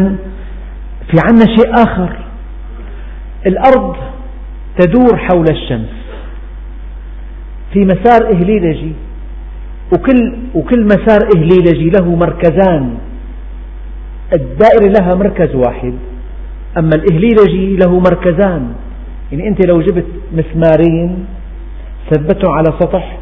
[1.11, 2.17] في عنا شيء آخر.
[3.47, 3.97] الأرض
[4.79, 6.01] تدور حول الشمس.
[7.73, 8.93] في مسار إهليلجي
[9.93, 12.95] وكل, وكل مسار إهليلجي له مركزان.
[14.33, 15.95] الدائرة لها مركز واحد
[16.79, 18.73] أما الإهليلجي له مركزان.
[19.33, 21.27] يعني أنت لو جبت مسمارين
[22.11, 23.19] ثبتهم على سطح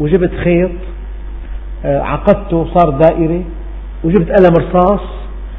[0.00, 0.70] وجبت خيط
[1.84, 3.42] عقدته صار دائرة
[4.04, 5.00] وجبت قلم رصاص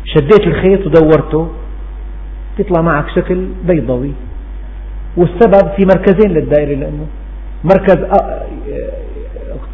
[0.06, 1.48] شديت الخيط ودورته.
[2.60, 4.12] يطلع معك شكل بيضاوي
[5.18, 7.06] والسبب في مركزين للدائرة لأنه
[7.64, 8.46] مركز آه،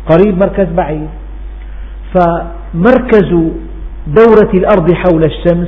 [0.10, 1.10] قريب مركز بعيد.
[2.14, 3.30] فمركز
[4.08, 5.68] دورة الأرض حول الشمس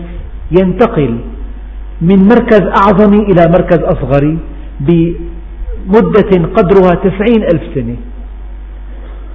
[0.60, 1.20] ينتقل
[2.02, 4.38] من مركز أعظم إلى مركز أصغر
[4.80, 7.96] بمدة قدرها تسعين ألف سنة.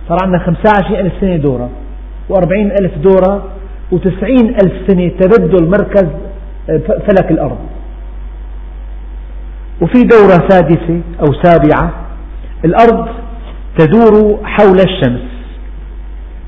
[0.09, 1.71] صار عندنا خمسة عشر ألف سنة دورة
[2.29, 3.45] وأربعين ألف دورة
[3.93, 6.09] وتسعين ألف سنة تبدل مركز
[6.79, 7.59] فلك الأرض.
[9.83, 11.93] وفي دورة سادسة أو سابعة
[12.65, 13.09] الأرض
[13.79, 15.21] تدور حول الشمس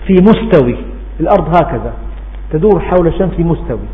[0.06, 0.76] في مستوي
[1.20, 1.92] الأرض هكذا
[2.52, 3.88] تدور حول الشمس في مستوي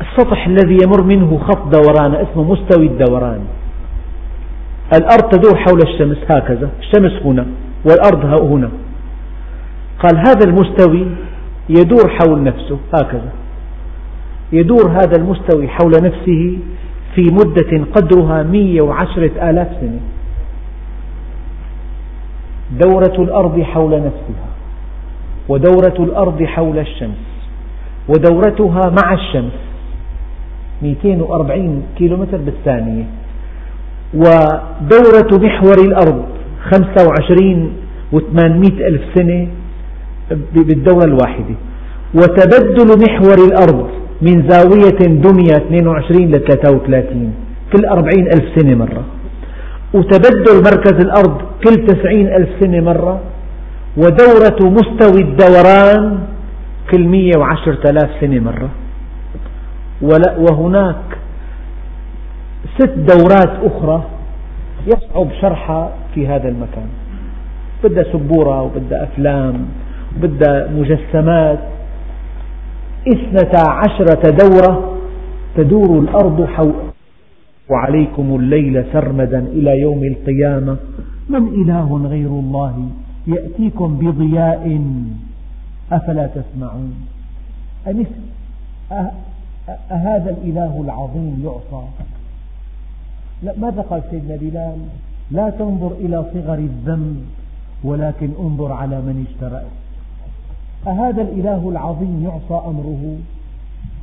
[0.00, 3.40] السطح الذي يمر منه خط دوران اسمه مستوي الدوران.
[4.94, 7.46] الأرض تدور حول الشمس هكذا الشمس هنا.
[7.84, 8.70] والأرض هنا.
[9.98, 11.06] قال هذا المستوي
[11.68, 13.32] يدور حول نفسه هكذا.
[14.52, 16.58] يدور هذا المستوي حول نفسه
[17.14, 20.00] في مدة قدرها 110 آلاف سنة.
[22.78, 24.50] دورة الأرض حول نفسها
[25.48, 27.30] ودورة الأرض حول الشمس
[28.08, 29.52] ودورتها مع الشمس
[30.82, 33.04] 240 كيلومتر بالثانية
[34.14, 36.24] ودورة محور الأرض
[36.60, 37.72] 25
[38.12, 39.48] و800 ألف سنة
[40.52, 41.54] بالدورة الواحدة.
[42.14, 43.88] وتبدل محور الأرض
[44.22, 47.34] من زاوية دنيا 22 ل 33
[47.72, 49.04] كل 40 ألف سنة مرة.
[49.94, 53.20] وتبدل مركز الأرض كل 90 ألف سنة مرة.
[53.96, 56.18] ودورة مستوى الدوران
[56.90, 58.68] كل 110 آلاف سنة مرة.
[60.38, 61.04] وهناك
[62.78, 64.02] ست دورات أخرى
[64.86, 66.88] يصعب شرحها في هذا المكان.
[67.84, 69.66] بدها سبورة وبدها أفلام
[70.16, 71.58] وبدها مجسمات.
[73.08, 74.98] اثنتا عشرة دورة
[75.56, 76.72] تدور الأرض حول.
[77.70, 80.76] وعليكم الليل سرمدا إلى يوم القيامة.
[81.28, 82.88] من إله غير الله
[83.26, 84.80] يأتيكم بضياء؟
[85.92, 86.94] أفلا تسمعون.
[89.90, 91.84] أهذا الإله العظيم يعصى
[93.42, 94.78] لا ماذا قال سيدنا بلال؟
[95.30, 97.24] لا تنظر إلى صغر الذنب
[97.84, 99.66] ولكن انظر على من اشترأت
[100.86, 103.16] أهذا الإله العظيم يعصى أمره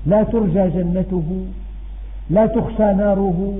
[0.05, 1.45] لا ترجى جنته
[2.29, 3.53] لا تخشى ناره.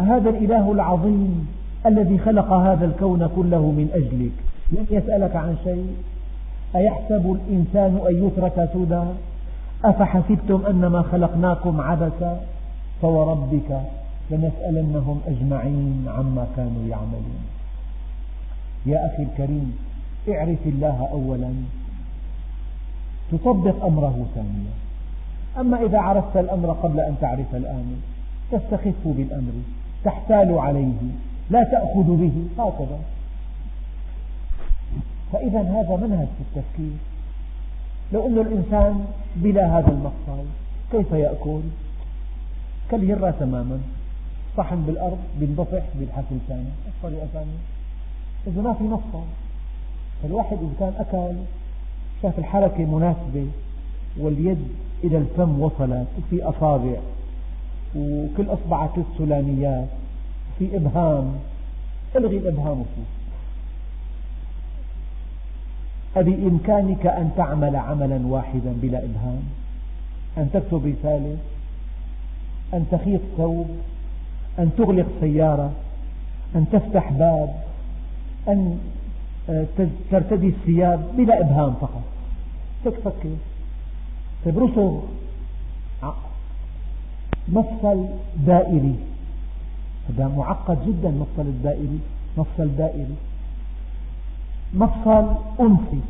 [0.00, 1.48] أهذا الإله العظيم
[1.86, 4.32] الذي خلق هذا الكون كله من أجلك.
[4.72, 5.86] لم يسألك عن شيء؟
[6.76, 9.02] أيحسب الإنسان أن يترك سدى؟
[9.84, 12.40] أفحسبتم أنما خلقناكم عبثا؟
[13.02, 13.80] فوربك
[14.30, 17.44] لنسألنهم أجمعين عما كانوا يعملون.
[18.86, 19.78] يا أخي الكريم
[20.28, 21.52] اعرف الله أولا
[23.32, 24.72] تطبق أمره ثانيا.
[25.60, 27.96] أما إذا عرفت الأمر قبل أن تعرف الآمر
[28.52, 29.52] تستخف بالأمر
[30.04, 31.00] تحتال عليه
[31.50, 32.98] لا تأخذ به هكذا.
[35.32, 36.96] فإذا هذا منهج في التفكير.
[38.12, 39.04] لو أن الإنسان
[39.36, 40.44] بلا هذا المفصل
[40.92, 41.60] كيف يأكل؟
[42.90, 43.80] كالهرة تماما.
[44.56, 46.68] صحن بالأرض بينبطح بالحكي ثاني.
[46.86, 47.58] الطريقة ثانية
[48.46, 49.24] إذا ما في مفصل
[50.22, 51.36] فالواحد إذا كان أكل
[52.22, 53.46] شاف الحركة مناسبة
[54.18, 54.68] واليد
[55.04, 56.96] إلى الفم وصلت وفي أصابع
[57.96, 59.88] وكل أصبع ثلاث سلاميات
[60.56, 61.34] وفي إبهام.
[62.16, 63.10] ألغي الإبهام وشوف.
[66.16, 69.42] أبإمكانك أن تعمل عملا واحدا بلا إبهام؟
[70.38, 71.36] أن تكتب رسالة؟
[72.74, 73.66] أن تخيط ثوب؟
[74.60, 75.72] أن تغلق سيارة
[76.54, 77.54] أن تفتح باب
[78.48, 78.78] أن
[79.50, 79.66] آه،
[80.10, 82.02] ترتدي الثياب بلا إبهام فقط.
[82.84, 83.28] هيك فكر
[84.44, 84.68] طيب
[87.48, 88.06] مفصل
[88.46, 88.94] دائري.
[90.08, 92.00] هذا معقد جدا مفصل الدائري
[92.38, 93.16] مفصل دائري.
[94.74, 96.00] مفصل أنثي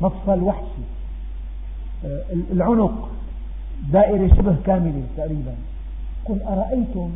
[0.00, 0.84] مفصل وحشي.
[2.04, 3.08] آه، العنق
[3.92, 5.54] دائرة شبه كاملة تقريبا.
[6.24, 7.10] قل أرأيتم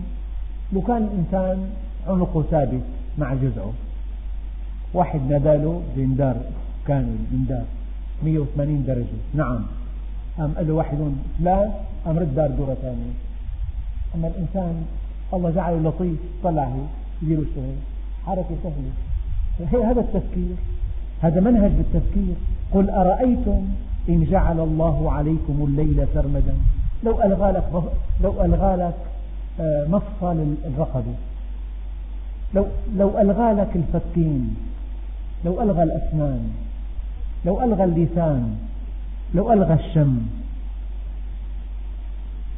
[0.73, 1.71] لو كان الإنسان
[2.09, 2.83] عنقه ثابت
[3.19, 3.73] مع جذعه
[4.95, 6.37] واحد ناداله بندار
[6.87, 7.65] كامل بندار
[8.23, 9.21] 180 درجة.
[9.35, 9.61] نعم.
[10.39, 10.99] قام قال له واحد
[11.39, 11.71] فلان
[12.05, 13.15] قام رد دار دورة ثانية.
[14.15, 14.85] أما الإنسان
[15.35, 16.89] الله جعله لطيف طلع هيك
[17.23, 17.77] يدير الشغل
[18.27, 19.91] حركة سهلة.
[19.91, 20.57] هذا التفكير.
[21.21, 22.35] هذا منهج بالتفكير.
[22.73, 23.63] قل أرأيتم
[24.09, 26.55] إن جعل الله عليكم الليل سرمدا؟
[27.05, 27.65] لو ألغى لك
[28.23, 28.95] لو ألغى لك
[29.61, 31.15] مفصل الرقبة
[32.55, 34.57] لو لو ألغى لك الفكين
[35.45, 36.51] لو ألغى الأسنان
[37.47, 38.57] لو ألغى اللسان
[39.35, 40.21] لو ألغى الشم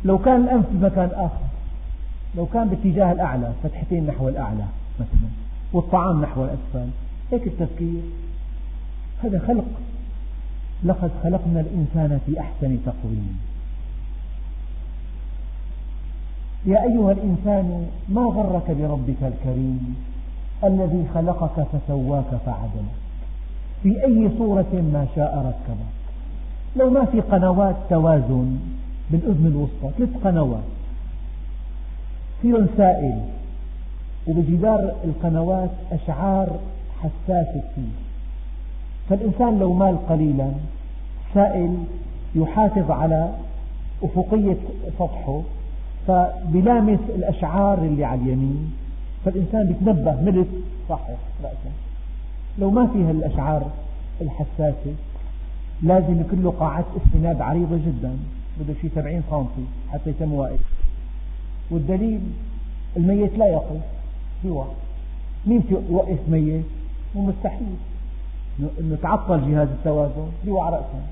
[0.04, 1.46] لو كان الأنف في مكان آخر
[2.36, 4.64] لو كان باتجاه الأعلى فتحتين نحو الأعلى
[5.00, 5.28] مثلا
[5.72, 6.90] والطعام نحو الأسفل
[7.32, 8.02] هيك التفكير.
[9.24, 9.64] هذا خلق.
[10.84, 13.38] لقد خلقنا الإنسان في أحسن تقويم.
[16.64, 19.96] يا أيها الإنسان ما غرك بربك الكريم
[20.64, 22.96] الذي خلقك فسواك فعدلك؟
[23.82, 25.96] في أي صورة ما شاء ركبك؟
[26.76, 28.58] لو ما في قنوات توازن
[29.10, 30.64] بالأذن الوسطى ثلاث قنوات.
[32.42, 33.20] فيهم سائل
[34.28, 36.58] وبجدار القنوات أشعار
[36.98, 38.06] حساسة كثير
[39.08, 40.50] فالإنسان لو مال قليلا
[41.34, 41.84] سائل
[42.34, 43.30] يحافظ على
[44.02, 44.56] أفقية
[44.98, 45.40] سطحه
[46.06, 48.72] فبلامس الأشعار اللي على اليمين
[49.24, 50.48] فالإنسان بيتنبه ملت
[50.88, 51.08] صحح
[51.42, 51.72] رأسه
[52.58, 53.70] لو ما فيها الأشعار
[54.20, 54.94] الحساسة
[55.82, 58.16] لازم يكون له قاعدة استناد عريضة جدا
[58.60, 59.46] بده شيء 70 سم
[59.92, 60.60] حتى يتم واقف.
[61.70, 62.20] والدليل
[62.96, 63.80] الميت لا يقف
[64.44, 64.76] بيوقف
[65.46, 66.64] مين يوقف ميت؟
[67.14, 67.76] مستحيل.
[68.80, 71.02] انه تعطل جهاز التوازن بيوقع رأسا.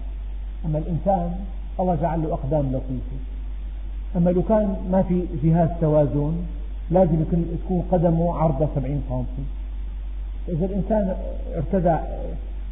[0.64, 1.34] أما الإنسان
[1.80, 3.33] الله جعل له أقدام لطيفة.
[4.16, 6.32] أما لو كان ما في جهاز توازن
[6.90, 7.24] لازم
[7.64, 9.24] تكون قدمه عرضها 70 سم
[10.48, 11.16] إذا الإنسان
[11.56, 11.96] ارتدى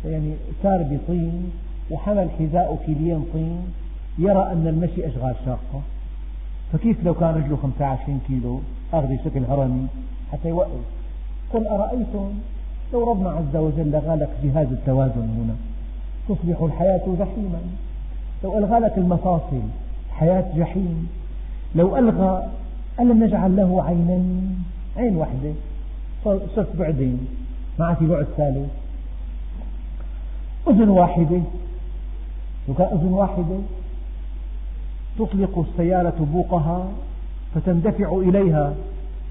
[0.04, 1.50] يعني سار بطين
[1.90, 3.62] وحمل حذاءه كيلين طين
[4.18, 5.80] يرى أن المشي أشغال شاقة.
[6.72, 8.60] فكيف لو كان رجله 25 كيلو
[8.92, 9.86] أخذ بشكل هرمي؟
[10.32, 10.84] حتى يوقف
[11.52, 12.32] قل أرأيتم؟
[12.92, 15.54] لو ربنا عز وجل لغى لك جهاز التوازن هنا
[16.28, 17.60] تصبح الحياة جحيما.
[18.44, 19.62] لو ألغى لك المفاصل
[20.10, 21.08] حياة جحيم.
[21.74, 22.48] لو ألغى
[23.00, 24.64] ألم نجعل له عينين
[24.96, 25.52] عين واحدة.
[26.24, 27.26] صرت بعدين.
[27.78, 28.70] ما في بعد ثالث.
[30.68, 31.40] أذن واحدة.
[32.68, 33.58] لو كان أذن واحدة.
[35.18, 36.88] تطلق السيارة بوقها
[37.54, 38.74] فتندفع إليها.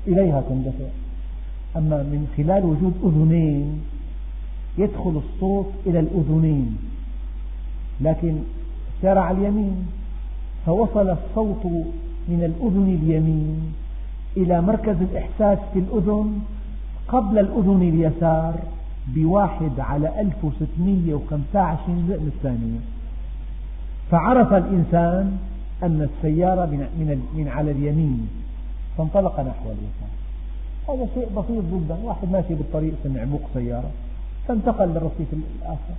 [0.08, 0.86] إليها تندفع.
[1.78, 3.82] أما من خلال وجود أذنين
[4.78, 6.78] يدخل الصوت إلى الأذنين.
[8.02, 8.36] لكن
[9.02, 9.88] سار على اليمين.
[10.66, 11.86] فوصل الصوت
[12.28, 13.74] من الأذن اليمين
[14.38, 16.42] إلى مركز الإحساس في الأذن
[17.08, 18.54] قبل الأذن اليسار
[19.08, 22.80] بواحد على 1625 جزء من الثانية
[24.12, 25.38] فعرف الإنسان
[25.84, 28.28] أن السيارة من, من على اليمين
[28.98, 30.12] فانطلق نحو اليسار.
[30.90, 33.92] هذا شيء بسيط جدا واحد ماشي بالطريق سمع بوق سيارة
[34.48, 35.96] فانتقل للرصيف الآخر.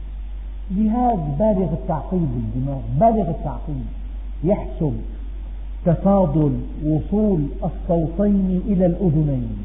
[0.71, 3.87] جهاز بالغ التعقيد بالدماغ بالغ التعقيد
[4.45, 4.97] يحسب
[5.87, 9.57] تفاضل وصول الصوتين إلى الأذنين.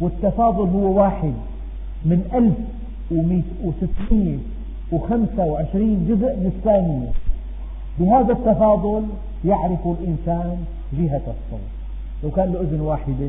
[0.00, 1.34] والتفاضل هو واحد.
[2.04, 2.56] من ألف
[3.64, 4.38] وستمائة
[4.92, 7.10] وخمسة وعشرين جزء من الثانية
[7.98, 9.06] بهذا التفاضل
[9.44, 11.68] يعرف الإنسان جهة الصوت.
[12.22, 13.28] لو كان له أذن واحدة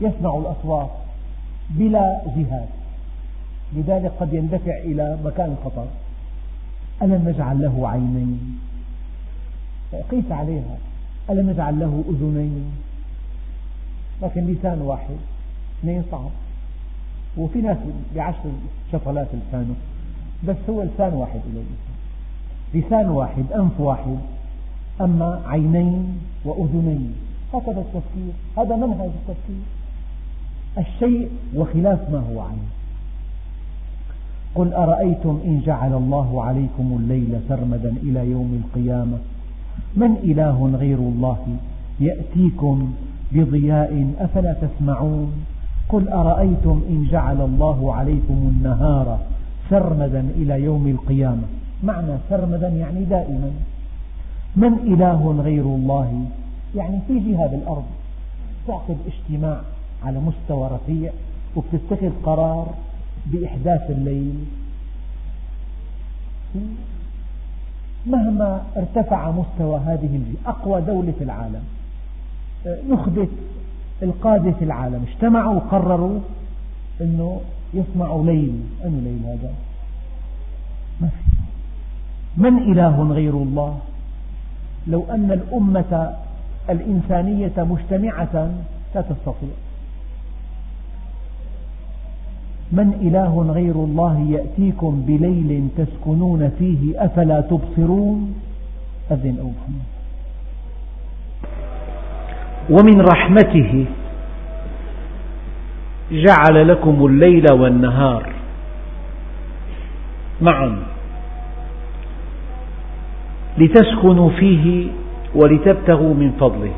[0.00, 0.90] يسمع الأصوات
[1.70, 2.68] بلا جهات
[3.76, 5.86] لذلك قد يندفع إلى مكان الخطر
[7.02, 8.58] ألم نجعل له عينين؟
[10.10, 10.76] قيس عليها.
[11.30, 12.70] ألم نجعل له أذنين؟
[14.22, 15.16] لكن لسان واحد
[15.78, 16.30] اثنين صعب.
[17.38, 17.76] وفي ناس
[18.16, 18.50] بعشر
[18.92, 19.74] شفلات لسانه
[20.48, 21.64] بس هو لسان واحد له
[22.74, 24.18] لسان واحد أنف واحد
[25.00, 27.14] أما عينين وأذنين.
[27.54, 29.62] هكذا التفكير هذا منهج التفكير.
[30.78, 32.70] الشيء وخلاف ما هو عليه
[34.54, 39.18] قل أرأيتم إن جعل الله عليكم الليل سرمدا إلى يوم القيامة؟
[39.96, 41.38] من إله غير الله
[42.00, 42.92] يأتيكم
[43.32, 45.32] بضياء أفلا تسمعون
[45.88, 49.18] قل أرأيتم إن جعل الله عليكم النهار
[49.70, 51.42] سرمدا إلى يوم القيامة
[51.84, 53.50] معنى سرمدا يعني دائما
[54.56, 56.24] من إله غير الله
[56.74, 57.84] يعني في جهة بالأرض
[58.66, 59.60] تعقد اجتماع
[60.02, 61.12] على مستوى رفيع
[61.56, 62.74] وبتتخذ قرار
[63.26, 64.34] بإحداث الليل
[68.06, 71.62] مهما ارتفع مستوى هذه أقوى دولة في العالم
[72.88, 73.28] نخبة
[74.02, 76.18] القادة في العالم اجتمعوا وقرروا
[77.00, 77.40] أنه
[77.74, 78.60] يصنعوا ليل.
[78.84, 79.52] أي ليل هذا؟
[81.00, 81.22] ما في.
[82.36, 83.78] من إله غير الله؟
[84.86, 86.16] لو أن الأمة
[86.70, 88.50] الإنسانية مجتمعة
[88.94, 89.50] لا تستطيع.
[92.72, 98.34] من إله غير الله يأتيكم بليل تسكنون فيه أفلا تبصرون؟
[99.10, 99.90] أذن أو محمد.
[102.70, 103.86] ومن رحمته
[106.12, 108.32] جعل لكم الليل والنهار
[110.42, 110.78] معا
[113.58, 114.86] لتسكنوا فيه
[115.34, 116.72] ولتبتغوا من فضله.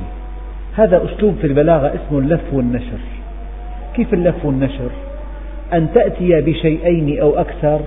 [0.76, 3.00] هذا أسلوب في البلاغة اسمه اللف والنشر.
[3.94, 4.90] كيف اللف والنشر؟
[5.72, 7.80] أن تأتي بشيئين أو أكثر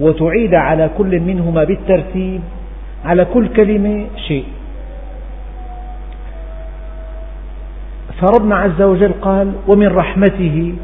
[0.00, 2.40] وتعيد على كل منهما بالترتيب
[3.04, 4.44] على كل كلمة شيء.
[8.20, 10.74] فربنا عز وجل قال ومن رحمته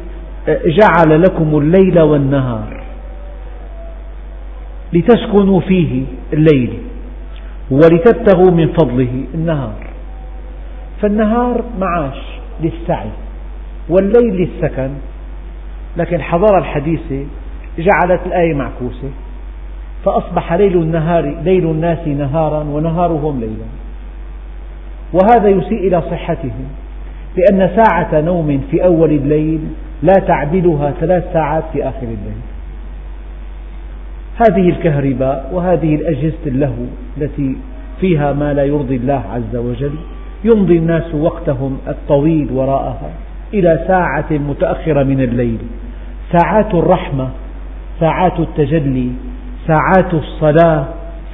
[0.47, 2.83] جعل لكم الليل والنهار
[4.93, 6.73] لتسكنوا فيه الليل
[7.71, 9.87] ولتبتغوا من فضله النهار.
[11.01, 12.17] فالنهار معاش
[12.61, 13.09] للسعي
[13.89, 14.89] والليل للسكن.
[15.97, 17.25] لكن الحضارة الحديثة
[17.77, 19.09] جعلت الآية معكوسة
[20.05, 23.65] فأصبح ليل النهار ليل الناس نهارا ونهارهم ليلا.
[25.13, 26.67] وهذا يسيء إلى صحتهم
[27.37, 29.59] لأن ساعة نوم في أول الليل
[30.03, 32.41] لا تعدلها ثلاث ساعات في آخر الليل.
[34.37, 36.85] هذه الكهرباء وهذه الأجهزة اللهو
[37.17, 37.55] التي
[38.01, 39.95] فيها ما لا يرضي الله عز وجل
[40.43, 43.11] يمضي الناس وقتهم الطويل وراءها.
[43.53, 45.57] إلى ساعة متأخرة من الليل.
[46.37, 47.29] ساعات الرحمة
[47.99, 49.11] ساعات التجلي
[49.67, 50.85] ساعات الصلاة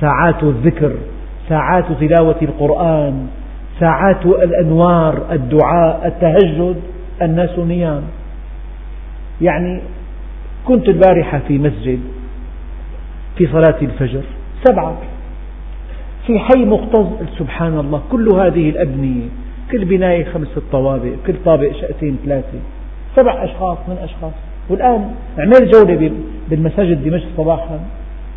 [0.02, 0.96] ساعات الذكر
[1.50, 3.28] ساعات تلاوة القرآن
[3.80, 6.82] ساعات الأنوار الدعاء التهجد
[7.22, 8.04] الناس نيام.
[9.42, 9.82] يعني
[10.66, 12.00] كنت البارحة في مسجد
[13.38, 14.24] في صلاة الفجر
[14.64, 14.98] سبعة.
[16.28, 17.08] في حي مكتظ
[17.40, 19.28] سبحان الله كل هذه الأبنية
[19.72, 22.60] كل بناية خمسة طوابق كل طابق شقتين ثلاثة.
[23.16, 24.34] سبع أشخاص من أشخاص.
[24.70, 26.12] والآن اعمل جولة
[26.50, 27.80] بالمساجد دمشق صباحا.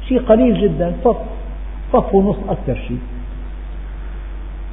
[0.08, 1.16] شيء قليل جدا صف
[1.92, 2.98] صف ونص أكثر شيء.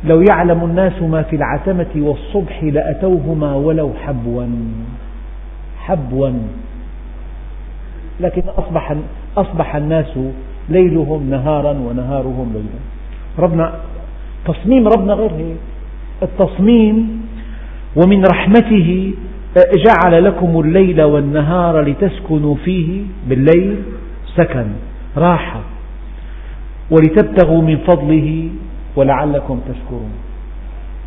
[0.04, 4.46] لو يعلم الناس ما في العتمة والصبح لأتوهما ولو حبوا.
[5.80, 6.32] حبوا.
[8.20, 8.96] لكن أصبح,
[9.38, 10.20] أصبح الناس
[10.70, 12.80] ليلهم نهارا ونهارهم ليلا.
[13.40, 13.74] ربنا
[14.46, 15.58] تصميم ربنا غير هيك.
[16.24, 17.22] التصميم
[17.96, 19.14] ومن رحمته
[19.58, 23.76] جعل لكم الليل والنهار لتسكنوا فيه بالليل
[24.36, 24.66] سكن
[25.18, 25.62] راحة.
[26.92, 28.50] ولتبتغوا من فضله
[28.96, 30.12] ولعلكم تشكرون.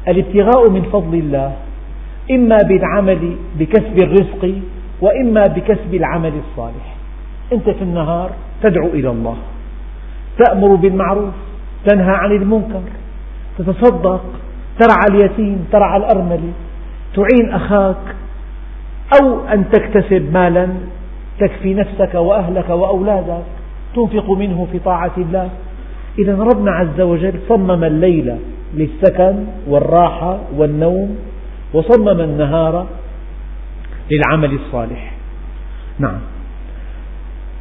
[0.08, 1.52] الابتغاء من فضل الله
[2.30, 4.54] إما بالعمل بكسب الرزق
[5.00, 6.96] وإما بكسب العمل الصالح.
[7.52, 8.30] أنت في النهار
[8.62, 9.36] تدعو إلى الله
[10.38, 11.34] تأمر بالمعروف
[11.86, 12.82] تنهى عن المنكر
[13.58, 14.24] تتصدق
[14.80, 16.52] ترعى اليتيم ترعى الأرملة.
[17.14, 17.96] تعين أخاك
[19.22, 20.68] أو أن تكتسب مالا
[21.40, 23.42] تكفي نفسك وأهلك وأولادك
[23.96, 25.48] تنفق منه في طاعة الله.
[26.18, 28.36] إذا ربنا عز وجل صمم الليل
[28.74, 29.34] للسكن
[29.68, 31.16] والراحة والنوم
[31.72, 32.86] وصمم النهار
[34.10, 35.12] للعمل الصالح.
[35.98, 36.18] نعم.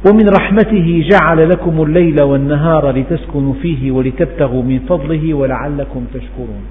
[0.08, 6.64] ومن رحمته جعل لكم الليل والنهار لتسكنوا فيه ولتبتغوا من فضله ولعلكم تشكرون.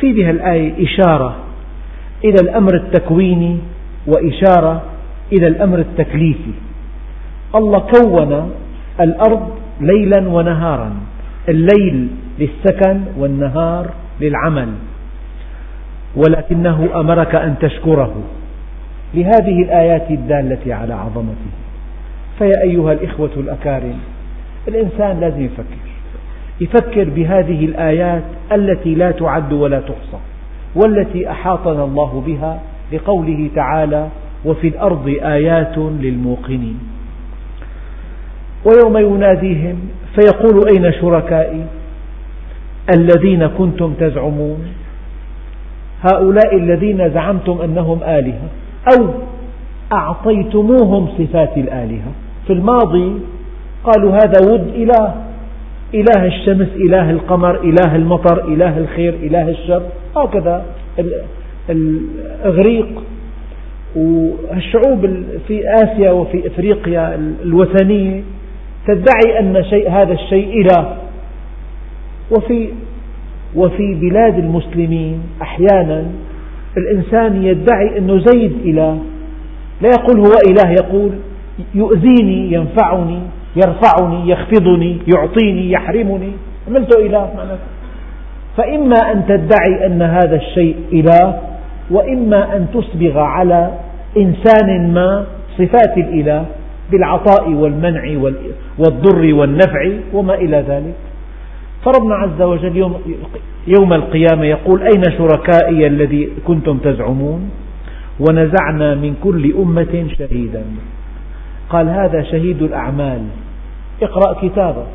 [0.00, 1.36] في بها الآية إشارة
[2.24, 3.58] إلى الأمر التكويني
[4.06, 4.82] وإشارة
[5.32, 6.52] إلى الأمر التكليفي.
[7.54, 8.52] الله كون
[9.00, 10.92] الأرض ليلا ونهارا
[11.48, 13.90] الليل للسكن والنهار
[14.20, 14.68] للعمل
[16.16, 18.14] ولكنه أمرك أن تشكره.
[19.14, 21.50] لهذه الآيات الدالة على عظمته.
[22.38, 23.98] فيا أيها الإخوة الأكارم
[24.68, 25.93] الإنسان لازم يفكر.
[26.60, 30.18] يفكر بهذه الآيات التي لا تعد ولا تحصى
[30.76, 32.60] والتي أحاطنا الله بها
[32.92, 34.08] لقوله تعالى
[34.44, 36.78] وفي الأرض آيات للموقنين
[38.64, 39.76] ويوم يناديهم
[40.14, 41.66] فيقول أين شركائي
[42.94, 44.58] الذين كنتم تزعمون؟
[46.02, 48.48] هؤلاء الذين زعمتم أنهم آلهة
[48.96, 49.08] أو
[49.92, 52.12] أعطيتموهم صفات الآلهة.
[52.46, 53.12] في الماضي
[53.84, 55.14] قالوا هذا ود إله.
[55.94, 59.82] إله الشمس إله القمر إله المطر إله الخير إله الشر.
[60.16, 60.64] هكذا
[61.70, 63.02] الإغريق
[63.96, 67.14] والشعوب في آسيا وفي إفريقيا
[67.44, 68.22] الوثنية
[68.86, 70.96] تدعي أن شيء هذا الشيء إله.
[72.30, 72.68] وفي
[73.56, 76.06] وفي بلاد المسلمين أحيانا
[76.76, 78.98] الإنسان يدعي أن زيد إله.
[79.82, 81.10] لا يقول هو إله يقول
[81.74, 83.20] يؤذيني ينفعني.
[83.56, 86.32] يرفعني يخفضني يعطيني يحرمني.
[86.68, 87.68] عملته إله معناته.
[88.56, 91.40] فإما أن تدعي أن هذا الشيء إله
[91.90, 93.70] وإما أن تسبغ على
[94.16, 95.24] إنسان ما
[95.58, 96.44] صفات الإله
[96.90, 98.02] بالعطاء والمنع
[98.78, 100.94] والضر والنفع وما إلى ذلك.
[101.84, 103.00] فربنا عز وجل يوم,
[103.78, 107.50] يوم القيامة يقول أين شركائي الذي كنتم تزعمون؟
[108.20, 110.62] ونزعنا من كل أمة شهيدا.
[111.70, 113.22] قال هذا شهيد الأعمال.
[114.02, 114.86] اقرأ كتابك.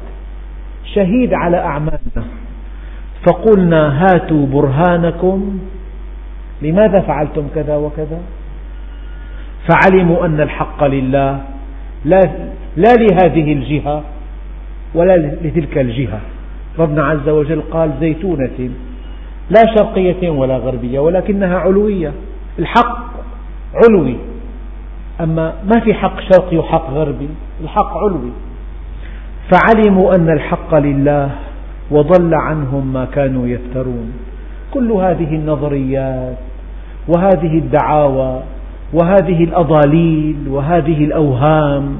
[0.96, 2.24] شهيد على أعمالنا.
[3.28, 5.60] فقلنا هاتوا برهانكم.
[6.62, 8.20] لماذا فعلتم كذا وكذا؟
[9.70, 11.42] فعلموا أن الحق لله.
[12.06, 12.20] لا,
[12.78, 14.04] لا لهذه الجهة
[14.96, 16.20] ولا لتلك الجهة.
[16.80, 18.70] ربنا عز وجل قال زيتونة
[19.50, 22.12] لا شرقية ولا غربية ولكنها علوية.
[22.60, 22.98] الحق
[23.76, 24.16] علوي.
[25.22, 27.30] أما ما في حق شرقي وحق غربي
[27.64, 28.32] الحق علوي.
[29.52, 31.30] فعلموا أن الحق لله
[31.92, 34.14] وضل عنهم ما كانوا يفترون.
[34.74, 36.38] كل هذه النظريات
[37.08, 38.42] وهذه الدعاوى
[38.94, 41.98] وهذه الأضاليل وهذه الأوهام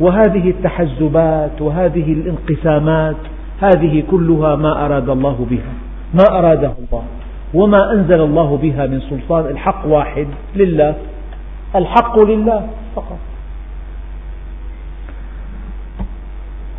[0.00, 3.16] وهذه التحزبات وهذه الانقسامات
[3.60, 5.72] هذه كلها ما أراد الله بها
[6.14, 7.04] ما أراده الله
[7.54, 9.46] وما أنزل الله بها من سلطان.
[9.46, 10.26] الحق واحد
[10.56, 10.94] لله
[11.76, 12.66] الحق لله
[12.96, 13.18] فقط.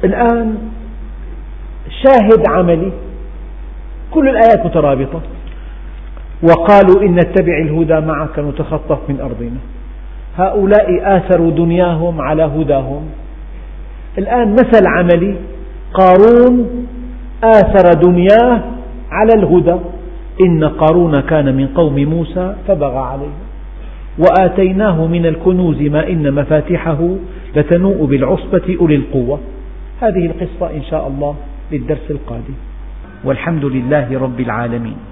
[0.04, 0.56] الآن
[2.04, 2.92] شاهد عملي
[4.12, 5.22] كل الآيات مترابطة.
[6.44, 9.60] وقالوا إن نتبع الهدى معك نتخطف من أرضنا.
[10.38, 13.02] هؤلاء آثروا دنياهم على هداهم.
[14.18, 15.36] الآن مثل عملي
[15.94, 16.86] قارون
[17.44, 18.62] آثر دنياه
[19.12, 19.76] على الهدى.
[20.42, 23.36] إن قارون كان من قوم موسى فبغى عليه.
[24.20, 27.10] وآتيناه من الكنوز ما إن مفاتحه
[27.56, 29.40] لتنوء بالعصبة أولي القوة.
[30.02, 31.36] هذه القصة إن شاء الله
[31.72, 32.54] للدرس القادم.
[33.24, 35.11] والحمد لله رب العالمين.